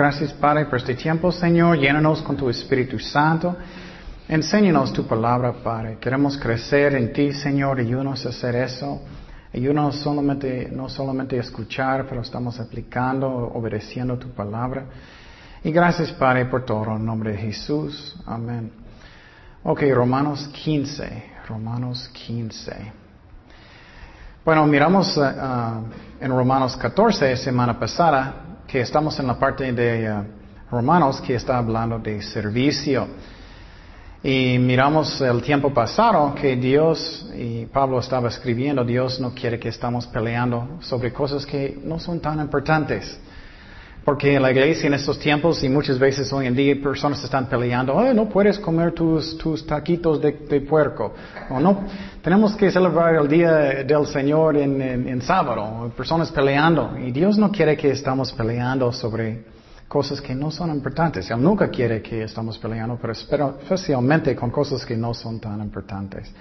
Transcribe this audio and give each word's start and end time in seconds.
Gracias 0.00 0.32
Padre 0.32 0.64
por 0.64 0.78
este 0.78 0.94
tiempo, 0.94 1.30
Señor. 1.30 1.76
Llénanos 1.78 2.22
con 2.22 2.34
tu 2.34 2.48
Espíritu 2.48 2.98
Santo. 2.98 3.54
Enséñanos 4.26 4.94
tu 4.94 5.06
palabra, 5.06 5.52
Padre. 5.52 5.98
Queremos 6.00 6.38
crecer 6.38 6.94
en 6.94 7.12
ti, 7.12 7.34
Señor. 7.34 7.78
Ayúdanos 7.80 8.24
a 8.24 8.30
hacer 8.30 8.56
eso. 8.56 9.02
Ayúdanos 9.52 9.96
solamente, 9.96 10.70
no 10.72 10.88
solamente 10.88 11.36
escuchar, 11.36 12.06
pero 12.08 12.22
estamos 12.22 12.58
aplicando, 12.58 13.28
obedeciendo 13.28 14.16
tu 14.18 14.30
palabra. 14.30 14.86
Y 15.62 15.70
gracias, 15.70 16.10
Padre, 16.12 16.46
por 16.46 16.64
todo. 16.64 16.96
En 16.96 17.04
nombre 17.04 17.32
de 17.32 17.36
Jesús. 17.36 18.16
Amén. 18.24 18.72
Ok, 19.64 19.82
Romanos 19.92 20.48
15. 20.64 21.24
Romanos 21.46 22.08
15. 22.14 22.92
Bueno, 24.46 24.66
miramos 24.66 25.14
uh, 25.18 25.20
uh, 25.20 25.84
en 26.24 26.30
Romanos 26.30 26.74
14, 26.78 27.36
semana 27.36 27.78
pasada, 27.78 28.46
que 28.70 28.82
estamos 28.82 29.18
en 29.18 29.26
la 29.26 29.36
parte 29.36 29.72
de 29.72 30.08
uh, 30.08 30.24
Romanos 30.70 31.20
que 31.20 31.34
está 31.34 31.58
hablando 31.58 31.98
de 31.98 32.22
servicio. 32.22 33.08
Y 34.22 34.58
miramos 34.58 35.20
el 35.20 35.42
tiempo 35.42 35.74
pasado 35.74 36.34
que 36.36 36.54
Dios, 36.54 37.28
y 37.34 37.66
Pablo 37.66 37.98
estaba 37.98 38.28
escribiendo, 38.28 38.84
Dios 38.84 39.18
no 39.18 39.34
quiere 39.34 39.58
que 39.58 39.70
estamos 39.70 40.06
peleando 40.06 40.78
sobre 40.80 41.12
cosas 41.12 41.44
que 41.44 41.80
no 41.82 41.98
son 41.98 42.20
tan 42.20 42.38
importantes. 42.38 43.18
Porque 44.04 44.34
en 44.34 44.42
la 44.42 44.50
iglesia 44.50 44.86
en 44.86 44.94
estos 44.94 45.18
tiempos 45.18 45.62
y 45.62 45.68
muchas 45.68 45.98
veces 45.98 46.32
hoy 46.32 46.46
en 46.46 46.54
día 46.54 46.74
personas 46.82 47.22
están 47.22 47.46
peleando, 47.46 47.94
oh, 47.94 48.14
no 48.14 48.28
puedes 48.28 48.58
comer 48.58 48.92
tus, 48.92 49.36
tus 49.36 49.66
taquitos 49.66 50.20
de, 50.20 50.32
puerco. 50.62 51.14
O 51.50 51.60
no, 51.60 51.84
tenemos 52.22 52.56
que 52.56 52.70
celebrar 52.70 53.14
el 53.16 53.28
día 53.28 53.52
del 53.84 54.06
Señor 54.06 54.56
en, 54.56 54.80
en 54.80 55.22
sábado. 55.22 55.92
Personas 55.96 56.30
peleando. 56.30 56.96
Y 56.98 57.10
Dios 57.10 57.36
no 57.38 57.52
quiere 57.52 57.76
que 57.76 57.90
estamos 57.90 58.32
peleando 58.32 58.92
sobre 58.92 59.44
cosas 59.90 60.20
que 60.20 60.36
no 60.36 60.52
son 60.52 60.70
importantes. 60.70 61.28
Él 61.30 61.42
nunca 61.42 61.68
quiere 61.68 62.00
que 62.00 62.22
estamos 62.22 62.56
peleando, 62.58 62.96
pero 63.00 63.12
especialmente 63.12 64.36
con 64.36 64.50
cosas 64.50 64.86
que 64.86 64.96
no 64.96 65.12
son 65.12 65.40
tan 65.40 65.60
importantes. 65.60 66.32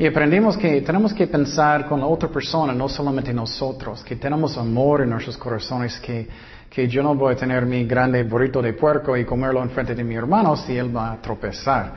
Y 0.00 0.06
aprendimos 0.06 0.56
que 0.56 0.80
tenemos 0.80 1.12
que 1.12 1.26
pensar 1.26 1.86
con 1.86 2.00
la 2.00 2.06
otra 2.06 2.30
persona, 2.30 2.72
no 2.72 2.88
solamente 2.88 3.34
nosotros, 3.34 4.02
que 4.02 4.16
tenemos 4.16 4.56
amor 4.56 5.02
en 5.02 5.10
nuestros 5.10 5.36
corazones, 5.36 6.00
que, 6.00 6.26
que 6.70 6.88
yo 6.88 7.02
no 7.02 7.14
voy 7.14 7.34
a 7.34 7.36
tener 7.36 7.66
mi 7.66 7.84
grande 7.84 8.22
burrito 8.22 8.62
de 8.62 8.72
puerco 8.72 9.14
y 9.14 9.26
comerlo 9.26 9.62
enfrente 9.62 9.94
de 9.94 10.02
mi 10.02 10.14
hermano 10.14 10.56
si 10.56 10.74
él 10.74 10.96
va 10.96 11.12
a 11.12 11.20
tropezar. 11.20 11.96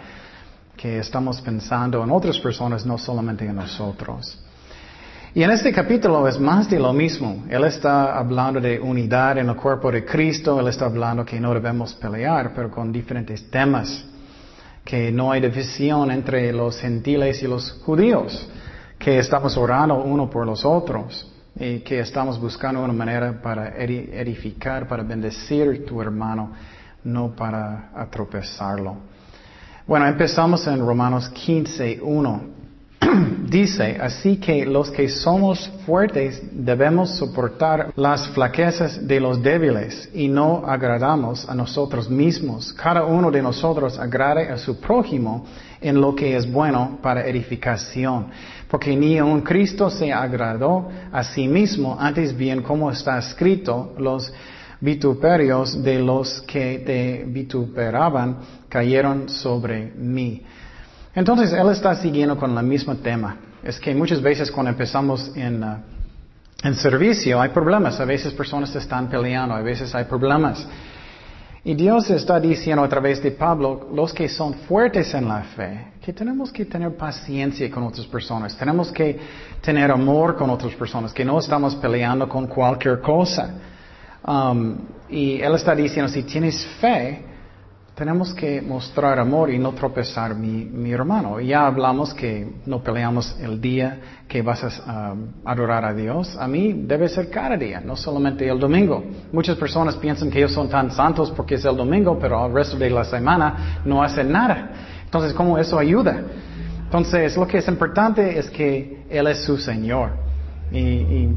Que 0.75 0.99
estamos 0.99 1.39
pensando 1.39 2.03
en 2.03 2.11
otras 2.11 2.37
personas, 2.39 2.85
no 2.85 2.97
solamente 2.97 3.45
en 3.45 3.55
nosotros. 3.55 4.37
Y 5.33 5.41
en 5.41 5.51
este 5.51 5.71
capítulo 5.71 6.27
es 6.27 6.37
más 6.37 6.69
de 6.69 6.79
lo 6.79 6.91
mismo. 6.91 7.45
Él 7.49 7.63
está 7.63 8.19
hablando 8.19 8.59
de 8.59 8.81
unidad 8.81 9.37
en 9.37 9.47
el 9.47 9.55
cuerpo 9.55 9.89
de 9.89 10.03
Cristo, 10.03 10.59
él 10.59 10.67
está 10.67 10.87
hablando 10.87 11.23
que 11.23 11.39
no 11.39 11.53
debemos 11.53 11.93
pelear, 11.93 12.51
pero 12.53 12.69
con 12.69 12.91
diferentes 12.91 13.49
temas. 13.49 14.12
Que 14.83 15.11
no 15.11 15.31
hay 15.31 15.41
división 15.41 16.11
entre 16.11 16.51
los 16.51 16.79
gentiles 16.79 17.41
y 17.41 17.47
los 17.47 17.71
judíos, 17.83 18.49
que 18.99 19.19
estamos 19.19 19.55
orando 19.57 20.03
uno 20.03 20.29
por 20.29 20.45
los 20.45 20.65
otros 20.65 21.29
y 21.55 21.79
que 21.79 21.99
estamos 21.99 22.39
buscando 22.39 22.83
una 22.83 22.93
manera 22.93 23.41
para 23.41 23.77
edificar, 23.77 24.87
para 24.87 25.03
bendecir 25.03 25.85
tu 25.85 26.01
hermano, 26.01 26.51
no 27.03 27.35
para 27.35 27.91
atropezarlo. 27.95 28.97
Bueno, 29.85 30.07
empezamos 30.07 30.65
en 30.67 30.79
Romanos 30.79 31.29
15, 31.29 31.99
1. 32.01 32.62
dice, 33.49 33.97
así 34.01 34.37
que 34.37 34.65
los 34.65 34.91
que 34.91 35.09
somos 35.09 35.69
fuertes 35.85 36.41
debemos 36.51 37.17
soportar 37.17 37.93
las 37.95 38.27
flaquezas 38.29 39.07
de 39.07 39.19
los 39.19 39.41
débiles 39.41 40.09
y 40.13 40.27
no 40.27 40.63
agradamos 40.65 41.47
a 41.47 41.55
nosotros 41.55 42.09
mismos. 42.09 42.73
Cada 42.73 43.05
uno 43.05 43.31
de 43.31 43.41
nosotros 43.41 43.99
agrade 43.99 44.49
a 44.49 44.57
su 44.57 44.79
prójimo 44.79 45.45
en 45.81 45.99
lo 45.99 46.15
que 46.15 46.35
es 46.35 46.49
bueno 46.49 46.99
para 47.01 47.27
edificación. 47.27 48.27
Porque 48.69 48.95
ni 48.95 49.19
un 49.21 49.41
Cristo 49.41 49.89
se 49.89 50.11
agradó 50.11 50.89
a 51.11 51.23
sí 51.23 51.47
mismo, 51.47 51.97
antes 51.99 52.35
bien 52.35 52.61
como 52.61 52.89
está 52.89 53.19
escrito, 53.19 53.93
los 53.97 54.33
vituperios 54.79 55.81
de 55.81 55.99
los 55.99 56.41
que 56.41 56.79
te 56.79 57.23
vituperaban 57.25 58.37
cayeron 58.67 59.29
sobre 59.29 59.93
mí. 59.95 60.43
Entonces, 61.15 61.53
él 61.53 61.69
está 61.69 61.95
siguiendo 61.95 62.37
con 62.37 62.57
el 62.57 62.65
mismo 62.65 62.95
tema. 62.95 63.37
Es 63.63 63.79
que 63.79 63.93
muchas 63.93 64.21
veces 64.21 64.51
cuando 64.51 64.71
empezamos 64.71 65.31
en, 65.35 65.63
uh, 65.63 65.77
en 66.63 66.75
servicio 66.75 67.39
hay 67.39 67.49
problemas. 67.49 67.99
A 67.99 68.05
veces 68.05 68.33
personas 68.33 68.75
están 68.75 69.09
peleando, 69.09 69.53
a 69.53 69.61
veces 69.61 69.93
hay 69.93 70.05
problemas. 70.05 70.67
Y 71.65 71.75
Dios 71.75 72.09
está 72.09 72.41
diciendo 72.41 72.83
a 72.83 72.89
través 72.89 73.23
de 73.23 73.31
Pablo, 73.31 73.87
los 73.93 74.13
que 74.13 74.27
son 74.27 74.53
fuertes 74.67 75.13
en 75.13 75.29
la 75.29 75.43
fe, 75.43 75.93
que 76.01 76.11
tenemos 76.11 76.51
que 76.51 76.65
tener 76.65 76.97
paciencia 76.97 77.71
con 77.71 77.83
otras 77.83 78.05
personas, 78.05 78.57
tenemos 78.57 78.91
que 78.91 79.17
tener 79.61 79.89
amor 79.89 80.35
con 80.35 80.49
otras 80.49 80.73
personas, 80.73 81.13
que 81.13 81.23
no 81.23 81.39
estamos 81.39 81.75
peleando 81.75 82.27
con 82.27 82.47
cualquier 82.47 82.99
cosa. 82.99 83.53
Um, 84.27 84.75
y 85.07 85.39
Él 85.39 85.55
está 85.55 85.73
diciendo, 85.73 86.11
si 86.11 86.23
tienes 86.23 86.65
fe, 86.81 87.32
tenemos 87.95 88.33
que 88.33 88.61
mostrar 88.61 89.19
amor 89.19 89.51
y 89.51 89.59
no 89.59 89.73
tropezar 89.73 90.35
mi, 90.35 90.65
mi 90.65 90.91
hermano. 90.91 91.39
Ya 91.39 91.67
hablamos 91.67 92.13
que 92.13 92.51
no 92.65 92.81
peleamos 92.81 93.37
el 93.39 93.61
día 93.61 93.99
que 94.27 94.41
vas 94.41 94.63
a 94.63 95.13
adorar 95.45 95.85
a 95.85 95.93
Dios. 95.93 96.35
A 96.39 96.47
mí 96.47 96.73
debe 96.73 97.07
ser 97.07 97.29
cada 97.29 97.55
día, 97.55 97.81
no 97.81 97.95
solamente 97.95 98.47
el 98.49 98.59
domingo. 98.59 99.03
Muchas 99.31 99.57
personas 99.57 99.95
piensan 99.97 100.31
que 100.31 100.39
ellos 100.39 100.53
son 100.53 100.69
tan 100.69 100.89
santos 100.91 101.31
porque 101.31 101.55
es 101.55 101.65
el 101.65 101.77
domingo, 101.77 102.17
pero 102.19 102.47
el 102.47 102.53
resto 102.53 102.77
de 102.77 102.89
la 102.89 103.03
semana 103.03 103.81
no 103.85 104.01
hacen 104.01 104.31
nada. 104.31 104.71
Entonces, 105.05 105.33
¿cómo 105.33 105.59
eso 105.59 105.77
ayuda? 105.77 106.19
Entonces, 106.85 107.37
lo 107.37 107.47
que 107.47 107.59
es 107.59 107.67
importante 107.67 108.39
es 108.39 108.49
que 108.49 109.05
Él 109.09 109.27
es 109.27 109.43
su 109.43 109.57
Señor. 109.57 110.11
y, 110.71 110.79
y 110.79 111.35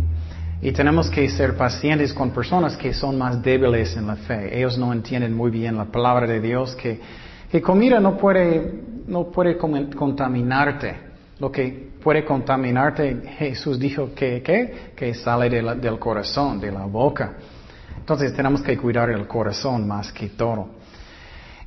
y 0.61 0.73
tenemos 0.73 1.11
que 1.11 1.29
ser 1.29 1.57
pacientes 1.57 2.13
con 2.15 2.31
personas 2.31 2.77
que 2.77 2.95
son 2.95 3.19
más 3.19 3.43
débiles 3.43 3.97
en 3.97 4.07
la 4.07 4.17
fe. 4.17 4.57
Ellos 4.59 4.79
no 4.79 4.93
entienden 4.93 5.35
muy 5.35 5.51
bien 5.51 5.77
la 5.77 5.85
palabra 5.85 6.27
de 6.27 6.41
Dios, 6.41 6.75
que, 6.77 7.01
que 7.51 7.61
comida 7.61 8.01
no 8.01 8.17
puede, 8.17 8.83
no 9.07 9.31
puede 9.31 9.59
contaminarte. 9.59 11.07
Lo 11.39 11.53
que 11.53 11.91
puede 12.03 12.25
contaminarte, 12.25 13.23
Jesús 13.39 13.79
dijo 13.79 14.15
que, 14.15 14.93
que 14.97 15.15
sale 15.15 15.51
del 15.51 15.99
corazón, 15.99 16.59
de 16.59 16.73
la 16.73 16.87
boca. 16.87 17.35
Entonces 17.99 18.33
tenemos 18.35 18.63
que 18.63 18.79
cuidar 18.79 19.11
el 19.11 19.27
corazón 19.27 19.87
más 19.87 20.11
que 20.13 20.31
todo. 20.31 20.69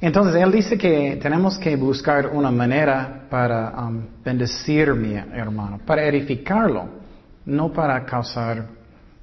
Entonces 0.01 0.41
Él 0.41 0.51
dice 0.51 0.77
que 0.77 1.19
tenemos 1.21 1.57
que 1.59 1.75
buscar 1.75 2.27
una 2.27 2.49
manera 2.49 3.25
para 3.29 3.69
um, 3.85 4.01
bendecir 4.23 4.95
mi 4.95 5.13
hermano, 5.13 5.81
para 5.85 6.05
edificarlo, 6.05 6.87
no 7.45 7.71
para 7.73 8.03
causar 8.05 8.78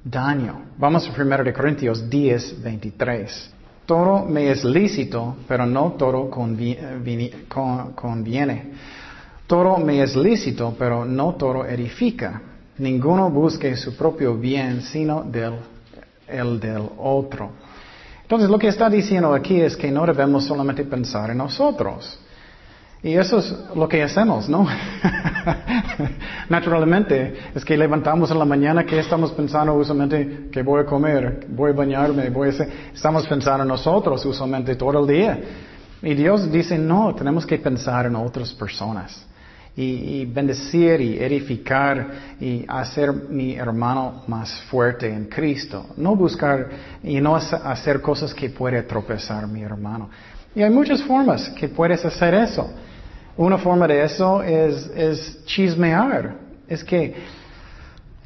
daño. 0.09 0.61
Vamos 0.77 1.07
a 1.07 1.21
1 1.21 1.43
de 1.43 1.53
Corintios 1.53 2.09
10, 2.09 2.63
23. 2.63 3.53
Todo 3.85 4.25
me 4.25 4.51
es 4.51 4.63
lícito, 4.63 5.37
pero 5.47 5.65
no 5.65 5.93
todo 5.93 6.29
conviene. 6.29 7.31
Todo 9.47 9.77
me 9.77 10.01
es 10.01 10.15
lícito, 10.15 10.75
pero 10.77 11.05
no 11.05 11.35
todo 11.35 11.65
edifica. 11.65 12.41
Ninguno 12.79 13.29
busque 13.29 13.75
su 13.75 13.95
propio 13.95 14.37
bien, 14.37 14.81
sino 14.81 15.23
del, 15.23 15.53
el 16.27 16.59
del 16.59 16.89
otro. 16.97 17.51
Entonces 18.21 18.49
lo 18.49 18.59
que 18.59 18.67
está 18.67 18.89
diciendo 18.89 19.33
aquí 19.33 19.61
es 19.61 19.77
que 19.77 19.89
no 19.89 20.05
debemos 20.05 20.45
solamente 20.45 20.83
pensar 20.83 21.31
en 21.31 21.37
nosotros. 21.37 22.19
Y 23.03 23.13
eso 23.13 23.39
es 23.39 23.53
lo 23.75 23.87
que 23.87 24.01
hacemos, 24.01 24.49
¿no? 24.49 24.67
Naturalmente, 26.49 27.35
es 27.53 27.63
que 27.63 27.77
levantamos 27.77 28.31
en 28.31 28.39
la 28.39 28.45
mañana 28.45 28.85
que 28.85 28.97
estamos 28.99 29.31
pensando 29.31 29.75
usualmente 29.75 30.49
que 30.51 30.63
voy 30.63 30.81
a 30.81 30.85
comer, 30.85 31.45
voy 31.49 31.71
a 31.71 31.73
bañarme, 31.73 32.29
voy 32.29 32.47
a 32.47 32.51
hacer... 32.51 32.69
Estamos 32.93 33.27
pensando 33.27 33.63
en 33.63 33.69
nosotros 33.69 34.25
usualmente 34.25 34.75
todo 34.75 34.99
el 34.99 35.07
día. 35.07 35.39
Y 36.01 36.15
Dios 36.15 36.51
dice, 36.51 36.77
no, 36.77 37.13
tenemos 37.13 37.45
que 37.45 37.59
pensar 37.59 38.07
en 38.07 38.15
otras 38.15 38.51
personas. 38.53 39.25
Y, 39.75 40.25
bendecir 40.25 40.99
y 41.01 41.19
edificar 41.19 42.35
y 42.39 42.65
hacer 42.67 43.13
mi 43.13 43.53
hermano 43.53 44.23
más 44.25 44.51
fuerte 44.71 45.07
en 45.07 45.25
Cristo. 45.25 45.85
No 45.97 46.15
buscar 46.15 46.67
y 47.03 47.21
no 47.21 47.35
hacer 47.35 48.01
cosas 48.01 48.33
que 48.33 48.49
puede 48.49 48.81
tropezar 48.81 49.47
mi 49.47 49.61
hermano. 49.61 50.09
Y 50.55 50.63
hay 50.63 50.71
muchas 50.71 51.03
formas 51.03 51.49
que 51.49 51.67
puedes 51.67 52.03
hacer 52.03 52.33
eso. 52.33 52.67
Una 53.37 53.59
forma 53.59 53.87
de 53.87 54.03
eso 54.03 54.41
es, 54.41 55.45
chismear. 55.45 56.35
Es 56.67 56.83
que 56.83 57.13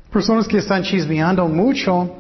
personas 0.09 0.47
que 0.47 0.57
están 0.57 0.83
chismeando 0.83 1.47
mucho, 1.49 2.15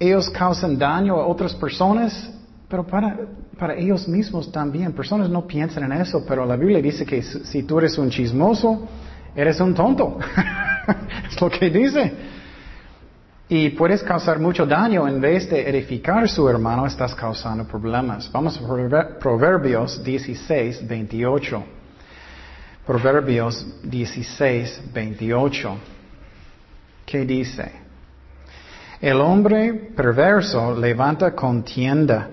ellos 0.00 0.28
causan 0.30 0.76
daño 0.76 1.14
a 1.14 1.26
otras 1.28 1.54
personas, 1.54 2.30
pero 2.68 2.84
para, 2.84 3.16
para 3.56 3.76
ellos 3.76 4.08
mismos 4.08 4.50
también. 4.50 4.92
Personas 4.92 5.30
no 5.30 5.46
piensan 5.46 5.84
en 5.84 5.92
eso, 5.92 6.24
pero 6.26 6.44
la 6.44 6.56
Biblia 6.56 6.82
dice 6.82 7.06
que 7.06 7.22
si 7.22 7.62
tú 7.62 7.78
eres 7.78 7.96
un 7.98 8.10
chismoso, 8.10 8.88
eres 9.36 9.60
un 9.60 9.72
tonto. 9.72 10.18
es 11.28 11.40
lo 11.40 11.48
que 11.48 11.70
dice. 11.70 12.12
Y 13.48 13.70
puedes 13.70 14.02
causar 14.02 14.40
mucho 14.40 14.66
daño 14.66 15.06
en 15.06 15.20
vez 15.20 15.48
de 15.48 15.68
edificar 15.68 16.24
a 16.24 16.26
su 16.26 16.48
hermano, 16.48 16.84
estás 16.84 17.14
causando 17.14 17.64
problemas. 17.64 18.28
Vamos 18.32 18.58
a 18.58 19.18
Proverbios 19.20 20.02
16, 20.02 20.88
28. 20.88 21.73
Proverbios 22.86 23.66
16, 23.82 24.82
28. 24.92 25.76
¿Qué 27.06 27.24
dice? 27.24 27.72
El 29.00 29.20
hombre 29.20 29.72
perverso 29.96 30.76
levanta 30.76 31.34
contienda 31.34 32.28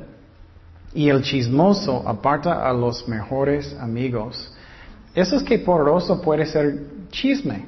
y 0.94 1.08
el 1.08 1.22
chismoso 1.22 2.04
aparta 2.06 2.68
a 2.68 2.74
los 2.74 3.08
mejores 3.08 3.76
amigos. 3.80 4.54
Eso 5.16 5.38
es 5.38 5.44
que 5.44 5.60
poroso 5.60 6.22
puede 6.22 6.46
ser 6.46 6.84
chisme. 7.10 7.66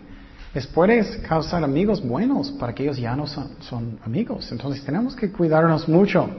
Es 0.53 0.68
puedes 0.68 1.18
causar 1.27 1.63
amigos 1.63 2.06
buenos 2.06 2.51
para 2.51 2.75
que 2.75 2.83
ellos 2.83 2.97
ya 2.97 3.15
no 3.15 3.27
son 3.27 4.00
amigos. 4.06 4.51
Entonces 4.51 4.83
tenemos 4.83 5.15
que 5.15 5.31
cuidarnos 5.31 5.88
mucho. 5.88 6.29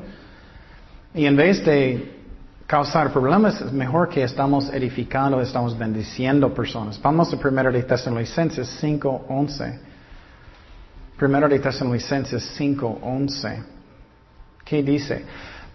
Y 1.15 1.25
en 1.25 1.37
vez 1.37 1.65
de 1.65 2.24
causar 2.67 3.13
problemas, 3.13 3.61
es 3.61 3.73
mejor 3.73 4.09
que 4.09 4.23
estamos 4.23 4.73
edificando, 4.73 5.41
estamos 5.41 5.77
bendiciendo 5.77 6.53
personas. 6.53 7.01
Vamos 7.01 7.33
a 7.33 7.37
1 7.37 7.73
de 7.73 7.83
Tesalonicenses 7.83 8.83
5.11. 8.83 9.79
1 11.21 11.49
de 11.49 11.59
Tesalonicenses 11.59 12.59
5.11. 12.59 13.63
¿Qué 14.65 14.83
dice? 14.83 15.25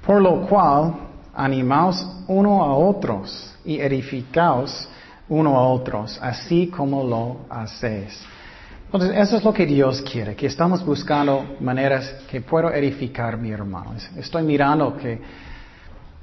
Por 0.06 0.22
lo 0.22 0.48
cual, 0.48 0.96
animaos 1.36 2.06
uno 2.28 2.64
a 2.64 2.74
otros 2.74 3.56
y 3.64 3.80
edificaos 3.80 4.90
uno 5.30 5.56
a 5.56 5.68
otros, 5.68 6.20
así 6.22 6.68
como 6.68 7.04
lo 7.04 7.42
hacéis. 7.50 8.20
Entonces, 8.86 9.16
eso 9.16 9.38
es 9.38 9.44
lo 9.44 9.54
que 9.54 9.68
Dios 9.68 10.02
quiere, 10.02 10.36
que 10.36 10.48
estamos 10.48 10.84
buscando 10.84 11.56
maneras 11.60 12.12
que 12.28 12.42
puedo 12.42 12.72
edificar 12.74 13.38
mi 13.38 13.52
hermano. 13.52 13.94
Estoy 14.18 14.42
mirando 14.42 14.98
que 14.98 15.22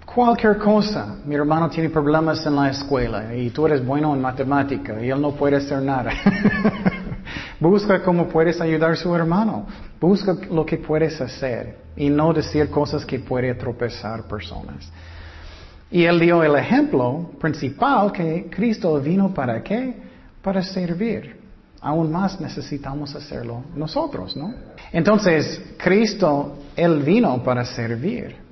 cualquier 0.07 0.57
cosa, 0.57 1.17
mi 1.27 1.35
hermano 1.35 1.69
tiene 1.69 1.91
problemas 1.91 2.47
en 2.47 2.57
la 2.57 2.71
escuela 2.71 3.35
y 3.35 3.51
tú 3.51 3.67
eres 3.67 3.85
bueno 3.85 4.15
en 4.15 4.23
matemática 4.23 4.99
y 5.03 5.11
él 5.11 5.21
no 5.21 5.33
puede 5.33 5.57
hacer 5.57 5.83
nada. 5.83 6.11
Busca 7.61 8.03
cómo 8.03 8.29
puedes 8.29 8.61
ayudar 8.61 8.93
a 8.93 8.97
su 8.97 9.15
hermano. 9.15 9.67
Busca 10.01 10.37
lo 10.51 10.65
que 10.65 10.79
puedes 10.79 11.21
hacer 11.21 11.77
y 11.97 12.09
no 12.09 12.33
decir 12.33 12.71
cosas 12.71 13.05
que 13.05 13.19
puede 13.19 13.55
tropezar 13.55 14.23
personas. 14.25 14.91
Y 15.91 16.05
él 16.05 16.19
dio 16.19 16.43
el 16.43 16.57
ejemplo 16.57 17.31
principal 17.41 18.13
que 18.13 18.49
Cristo 18.51 18.99
vino 19.01 19.33
para 19.33 19.63
qué? 19.63 19.95
Para 20.43 20.63
servir. 20.63 21.37
Aún 21.81 22.11
más 22.11 22.41
necesitamos 22.41 23.15
hacerlo 23.15 23.63
nosotros, 23.75 24.37
¿no? 24.37 24.55
Entonces, 24.93 25.75
Cristo, 25.77 26.57
Él 26.75 27.03
vino 27.03 27.43
para 27.43 27.65
servir. 27.65 28.46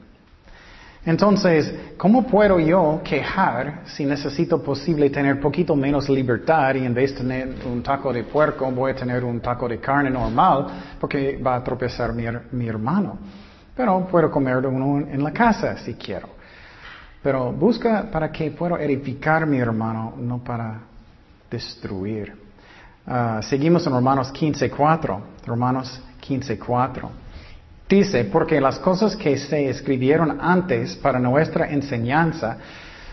Entonces, 1.06 1.92
¿cómo 1.98 2.26
puedo 2.26 2.58
yo 2.58 3.02
quejar 3.04 3.82
si 3.84 4.06
necesito 4.06 4.62
posible 4.62 5.10
tener 5.10 5.38
poquito 5.38 5.76
menos 5.76 6.08
libertad 6.08 6.74
y 6.76 6.86
en 6.86 6.94
vez 6.94 7.12
de 7.12 7.18
tener 7.18 7.54
un 7.66 7.82
taco 7.82 8.10
de 8.10 8.24
puerco 8.24 8.70
voy 8.70 8.92
a 8.92 8.94
tener 8.94 9.22
un 9.22 9.40
taco 9.40 9.68
de 9.68 9.78
carne 9.78 10.08
normal 10.08 10.66
porque 10.98 11.36
va 11.36 11.56
a 11.56 11.64
tropezar 11.64 12.14
mi, 12.14 12.66
hermano? 12.66 13.18
Pero 13.76 14.06
puedo 14.06 14.30
comer 14.30 14.64
uno 14.66 15.06
en 15.06 15.22
la 15.22 15.30
casa 15.30 15.76
si 15.76 15.94
quiero. 15.94 16.28
Pero 17.22 17.52
busca 17.52 18.10
para 18.10 18.32
que 18.32 18.50
pueda 18.50 18.82
edificar 18.82 19.46
mi 19.46 19.58
hermano, 19.58 20.14
no 20.16 20.42
para 20.42 20.80
destruir. 21.50 22.34
Ah, 23.06 23.40
seguimos 23.42 23.86
en 23.86 23.92
Romanos 23.92 24.32
15.4. 24.32 25.20
Romanos 25.46 26.02
15.4. 26.26 27.23
Dice, 27.88 28.24
porque 28.24 28.60
las 28.60 28.78
cosas 28.78 29.14
que 29.14 29.36
se 29.36 29.68
escribieron 29.68 30.38
antes 30.40 30.96
para 30.96 31.18
nuestra 31.18 31.70
enseñanza, 31.70 32.56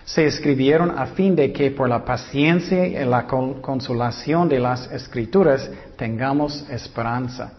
se 0.06 0.26
escribieron 0.26 0.98
a 0.98 1.08
fin 1.08 1.36
de 1.36 1.52
que 1.52 1.72
por 1.72 1.88
la 1.88 2.04
paciencia 2.04 2.88
y 2.88 3.06
la 3.06 3.28
consolación 3.28 4.50
de 4.50 4.60
las 4.60 4.92
escrituras 4.92 5.70
tengamos 5.98 6.66
esperanza. 6.70 7.52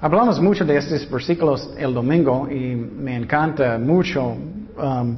Hablamos 0.00 0.40
mucho 0.40 0.64
de 0.64 0.76
estos 0.76 1.08
versículos 1.08 1.70
el 1.78 1.94
domingo 1.94 2.48
y 2.50 2.74
me 2.74 3.14
encanta 3.14 3.78
mucho 3.78 4.36
um, 4.76 5.16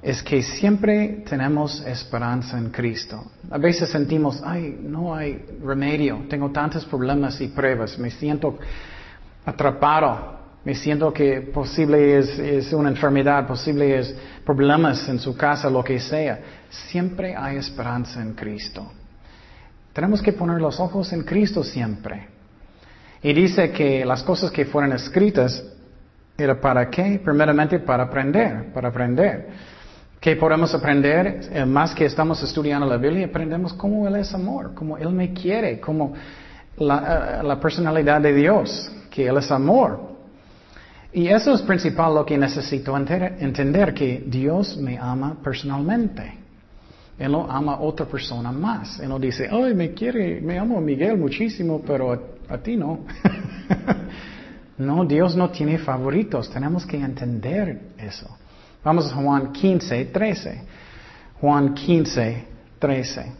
es 0.00 0.22
que 0.22 0.42
siempre 0.42 1.24
tenemos 1.28 1.84
esperanza 1.84 2.56
en 2.56 2.70
Cristo. 2.70 3.22
A 3.50 3.58
veces 3.58 3.90
sentimos, 3.90 4.40
ay, 4.44 4.78
no 4.80 5.14
hay 5.14 5.44
remedio, 5.62 6.24
tengo 6.28 6.50
tantos 6.50 6.84
problemas 6.86 7.40
y 7.40 7.48
pruebas, 7.48 7.98
me 7.98 8.10
siento 8.10 8.58
atrapado. 9.48 10.36
Me 10.64 10.74
siento 10.74 11.12
que 11.12 11.40
posible 11.40 12.18
es, 12.18 12.72
una 12.72 12.90
enfermedad, 12.90 13.46
posible 13.46 13.98
es 13.98 14.14
problemas 14.44 15.08
en 15.08 15.18
su 15.18 15.36
casa, 15.36 15.70
lo 15.70 15.82
que 15.82 15.98
sea. 15.98 16.40
Siempre 16.68 17.34
hay 17.34 17.56
esperanza 17.56 18.20
en 18.20 18.34
Cristo. 18.34 18.86
Tenemos 19.92 20.20
que 20.20 20.32
poner 20.32 20.60
los 20.60 20.78
ojos 20.78 21.12
en 21.12 21.22
Cristo 21.22 21.64
siempre. 21.64 22.28
Y 23.22 23.32
dice 23.32 23.70
que 23.70 24.04
las 24.04 24.22
cosas 24.22 24.50
que 24.50 24.66
fueron 24.66 24.92
escritas 24.92 25.64
era 26.36 26.60
para 26.60 26.88
qué? 26.90 27.20
Primeramente 27.24 27.78
para 27.78 28.04
aprender, 28.04 28.72
para 28.72 28.88
aprender. 28.88 29.48
¿Qué 30.20 30.36
podemos 30.36 30.74
aprender? 30.74 31.48
Eh, 31.52 31.64
más 31.64 31.94
que 31.94 32.04
estamos 32.04 32.42
estudiando 32.42 32.86
la 32.86 32.96
Biblia, 32.96 33.26
aprendemos 33.26 33.72
cómo 33.72 34.06
Él 34.06 34.16
es 34.16 34.34
amor, 34.34 34.74
cómo 34.74 34.98
Él 34.98 35.10
me 35.10 35.32
quiere, 35.32 35.80
cómo 35.80 36.12
la, 36.76 37.40
eh, 37.40 37.46
la 37.46 37.58
personalidad 37.58 38.20
de 38.20 38.34
Dios 38.34 38.92
que 39.18 39.26
Él 39.26 39.36
es 39.36 39.50
amor. 39.50 39.98
Y 41.12 41.26
eso 41.26 41.52
es 41.52 41.62
principal 41.62 42.14
lo 42.14 42.24
que 42.24 42.38
necesito 42.38 42.96
entender, 42.96 43.92
que 43.92 44.22
Dios 44.24 44.76
me 44.76 44.96
ama 44.96 45.36
personalmente. 45.42 46.34
Él 47.18 47.32
no 47.32 47.50
ama 47.50 47.74
a 47.74 47.80
otra 47.80 48.06
persona 48.06 48.52
más. 48.52 49.00
Él 49.00 49.08
no 49.08 49.18
dice, 49.18 49.48
ay, 49.50 49.74
me 49.74 49.92
quiere, 49.92 50.40
me 50.40 50.56
amo 50.56 50.78
a 50.78 50.80
Miguel 50.80 51.18
muchísimo, 51.18 51.82
pero 51.84 52.12
a, 52.48 52.58
ti 52.58 52.76
no. 52.76 53.00
no, 54.78 55.04
Dios 55.04 55.34
no 55.34 55.50
tiene 55.50 55.78
favoritos. 55.78 56.48
Tenemos 56.48 56.86
que 56.86 56.96
entender 56.96 57.94
eso. 57.98 58.28
Vamos 58.84 59.10
a 59.12 59.16
Juan 59.16 59.50
15, 59.50 60.04
13. 60.04 60.62
Juan 61.40 61.74
15, 61.74 62.44
13. 62.78 63.32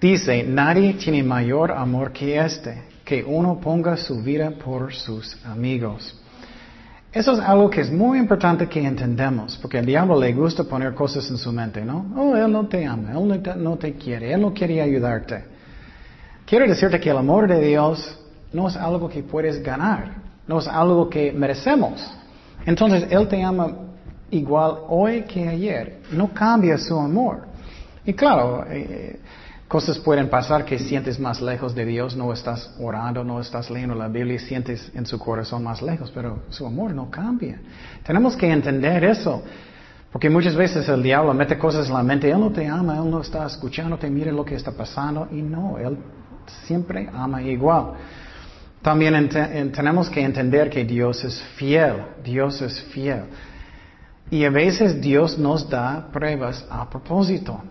Dice, 0.00 0.42
nadie 0.42 0.94
tiene 0.94 1.22
mayor 1.22 1.70
amor 1.70 2.10
que 2.10 2.36
este 2.36 2.89
que 3.10 3.24
uno 3.24 3.58
ponga 3.58 3.96
su 3.96 4.22
vida 4.22 4.52
por 4.52 4.94
sus 4.94 5.36
amigos. 5.44 6.16
Eso 7.12 7.32
es 7.32 7.40
algo 7.40 7.68
que 7.68 7.80
es 7.80 7.90
muy 7.90 8.20
importante 8.20 8.68
que 8.68 8.86
entendamos, 8.86 9.58
porque 9.60 9.78
al 9.78 9.84
diablo 9.84 10.16
le 10.20 10.32
gusta 10.32 10.62
poner 10.62 10.94
cosas 10.94 11.28
en 11.28 11.36
su 11.36 11.50
mente, 11.50 11.84
¿no? 11.84 12.06
Oh, 12.16 12.36
él 12.36 12.52
no 12.52 12.68
te 12.68 12.86
ama, 12.86 13.10
él 13.10 13.42
no 13.56 13.76
te, 13.76 13.94
quiere, 13.94 14.32
él 14.32 14.40
no 14.40 14.54
quiere 14.54 14.80
ayudarte. 14.80 15.42
Quiero 16.46 16.68
decirte 16.68 17.00
que 17.00 17.10
el 17.10 17.16
amor 17.16 17.48
de 17.48 17.60
Dios 17.60 18.16
no 18.52 18.68
es 18.68 18.76
algo 18.76 19.08
que 19.08 19.24
puedes 19.24 19.60
ganar, 19.60 20.14
no 20.46 20.60
es 20.60 20.68
algo 20.68 21.10
que 21.10 21.32
merecemos. 21.32 22.00
Entonces, 22.64 23.08
Él 23.10 23.26
te 23.26 23.42
ama 23.42 23.72
igual 24.30 24.82
hoy 24.88 25.22
que 25.22 25.48
ayer, 25.48 26.02
no 26.12 26.32
cambia 26.32 26.78
su 26.78 26.96
amor. 26.96 27.48
Y 28.06 28.12
claro, 28.12 28.64
eh, 28.68 29.18
Cosas 29.70 30.00
pueden 30.00 30.28
pasar 30.28 30.64
que 30.64 30.80
sientes 30.80 31.20
más 31.20 31.40
lejos 31.40 31.76
de 31.76 31.84
Dios, 31.84 32.16
no 32.16 32.32
estás 32.32 32.74
orando, 32.80 33.22
no 33.22 33.40
estás 33.40 33.70
leyendo 33.70 33.94
la 33.94 34.08
Biblia, 34.08 34.36
sientes 34.40 34.90
en 34.96 35.06
su 35.06 35.16
corazón 35.16 35.62
más 35.62 35.80
lejos, 35.80 36.10
pero 36.12 36.42
su 36.48 36.66
amor 36.66 36.92
no 36.92 37.08
cambia. 37.08 37.60
Tenemos 38.02 38.36
que 38.36 38.50
entender 38.50 39.04
eso, 39.04 39.44
porque 40.10 40.28
muchas 40.28 40.56
veces 40.56 40.88
el 40.88 41.04
diablo 41.04 41.32
mete 41.34 41.56
cosas 41.56 41.86
en 41.86 41.94
la 41.94 42.02
mente, 42.02 42.28
Él 42.28 42.40
no 42.40 42.50
te 42.50 42.66
ama, 42.66 42.96
Él 42.96 43.08
no 43.08 43.20
está 43.20 43.46
escuchando, 43.46 43.96
te 43.96 44.10
mire 44.10 44.32
lo 44.32 44.44
que 44.44 44.56
está 44.56 44.72
pasando, 44.72 45.28
y 45.30 45.40
no, 45.40 45.78
Él 45.78 45.96
siempre 46.66 47.08
ama 47.14 47.40
igual. 47.40 47.92
También 48.82 49.28
tenemos 49.28 50.10
que 50.10 50.20
entender 50.20 50.68
que 50.68 50.84
Dios 50.84 51.22
es 51.22 51.40
fiel, 51.54 51.94
Dios 52.24 52.60
es 52.60 52.82
fiel. 52.86 53.22
Y 54.32 54.44
a 54.44 54.50
veces 54.50 55.00
Dios 55.00 55.38
nos 55.38 55.70
da 55.70 56.08
pruebas 56.10 56.66
a 56.68 56.90
propósito. 56.90 57.62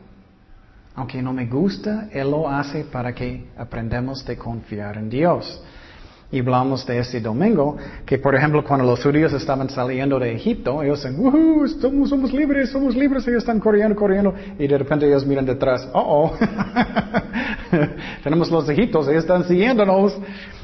Aunque 0.99 1.21
no 1.21 1.31
me 1.31 1.45
gusta, 1.45 2.09
Él 2.11 2.29
lo 2.29 2.49
hace 2.49 2.83
para 2.83 3.15
que 3.15 3.45
aprendamos 3.57 4.25
de 4.25 4.37
confiar 4.37 4.97
en 4.97 5.09
Dios. 5.09 5.63
Y 6.29 6.41
hablamos 6.41 6.85
de 6.85 6.99
este 6.99 7.21
domingo, 7.21 7.77
que 8.05 8.17
por 8.17 8.35
ejemplo 8.35 8.65
cuando 8.65 8.85
los 8.85 9.01
judíos 9.01 9.31
estaban 9.31 9.69
saliendo 9.69 10.19
de 10.19 10.35
Egipto, 10.35 10.83
ellos 10.83 11.01
dicen, 11.01 11.17
¡Woohoo! 11.17 11.65
Somos, 11.69 12.09
somos 12.09 12.33
libres, 12.33 12.71
somos 12.71 12.97
libres, 12.97 13.25
ellos 13.29 13.43
están 13.43 13.61
corriendo, 13.61 13.95
corriendo, 13.95 14.35
y 14.59 14.67
de 14.67 14.77
repente 14.77 15.07
ellos 15.07 15.25
miran 15.25 15.45
detrás, 15.45 15.87
¡oh! 15.93 16.33
Tenemos 18.23 18.51
los 18.51 18.67
egiptos, 18.67 19.07
ellos 19.07 19.23
están 19.23 19.45
siguiéndonos, 19.45 20.19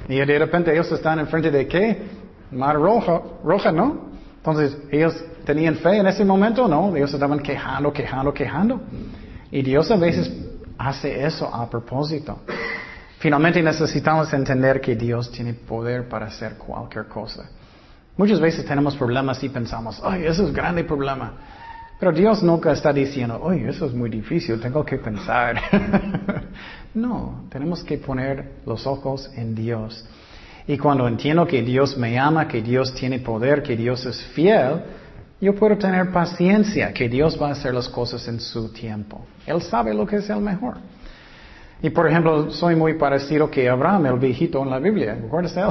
y 0.09 0.15
de 0.17 0.37
repente 0.37 0.73
ellos 0.73 0.91
están 0.91 1.19
enfrente 1.19 1.49
de 1.49 1.65
qué? 1.65 2.01
Mar 2.51 2.75
roja, 2.75 3.21
roja, 3.41 3.71
¿no? 3.71 4.09
Entonces, 4.35 4.77
ellos 4.91 5.15
tenían 5.45 5.75
fe 5.75 5.95
en 5.95 6.07
ese 6.07 6.25
momento, 6.25 6.67
¿no? 6.67 6.93
Ellos 6.93 7.13
estaban 7.13 7.39
quejando, 7.39 7.93
quejando, 7.93 8.33
quejando. 8.33 8.81
Y 9.51 9.61
Dios 9.61 9.89
a 9.91 9.95
veces 9.95 10.31
hace 10.77 11.25
eso 11.25 11.53
a 11.53 11.69
propósito. 11.69 12.39
Finalmente 13.19 13.61
necesitamos 13.61 14.31
entender 14.33 14.81
que 14.81 14.95
Dios 14.95 15.31
tiene 15.31 15.53
poder 15.53 16.07
para 16.07 16.27
hacer 16.27 16.55
cualquier 16.57 17.05
cosa. 17.05 17.49
Muchas 18.17 18.39
veces 18.39 18.65
tenemos 18.65 18.95
problemas 18.95 19.43
y 19.43 19.49
pensamos, 19.49 20.01
ay, 20.03 20.25
eso 20.25 20.47
es 20.47 20.53
grande 20.53 20.83
problema. 20.83 21.33
Pero 21.99 22.11
Dios 22.11 22.43
nunca 22.43 22.71
está 22.71 22.91
diciendo, 22.91 23.39
oye, 23.41 23.69
eso 23.69 23.85
es 23.85 23.93
muy 23.93 24.09
difícil, 24.09 24.59
tengo 24.59 24.85
que 24.85 24.97
pensar. 24.97 25.55
no, 26.93 27.45
tenemos 27.49 27.83
que 27.83 27.97
poner 27.97 28.61
los 28.65 28.85
ojos 28.85 29.29
en 29.35 29.55
Dios. 29.55 30.05
Y 30.67 30.77
cuando 30.77 31.07
entiendo 31.07 31.45
que 31.45 31.61
Dios 31.61 31.97
me 31.97 32.19
ama, 32.19 32.47
que 32.47 32.61
Dios 32.61 32.93
tiene 32.95 33.19
poder, 33.19 33.63
que 33.63 33.77
Dios 33.77 34.05
es 34.05 34.21
fiel, 34.33 34.81
yo 35.41 35.53
puedo 35.55 35.77
tener 35.77 36.11
paciencia, 36.11 36.93
que 36.93 37.09
Dios 37.09 37.39
va 37.41 37.49
a 37.49 37.51
hacer 37.51 37.73
las 37.73 37.89
cosas 37.89 38.27
en 38.27 38.39
su 38.39 38.71
tiempo. 38.71 39.25
Él 39.45 39.61
sabe 39.61 39.93
lo 39.93 40.05
que 40.05 40.17
es 40.17 40.29
el 40.29 40.39
mejor. 40.39 40.77
Y 41.81 41.89
por 41.89 42.07
ejemplo, 42.07 42.49
soy 42.51 42.75
muy 42.75 42.93
parecido 42.93 43.51
que 43.51 43.69
Abraham, 43.69 44.05
el 44.07 44.17
viejito 44.17 44.63
en 44.63 44.69
la 44.69 44.79
Biblia. 44.79 45.15
¿Recuerdas 45.21 45.57
él? 45.57 45.69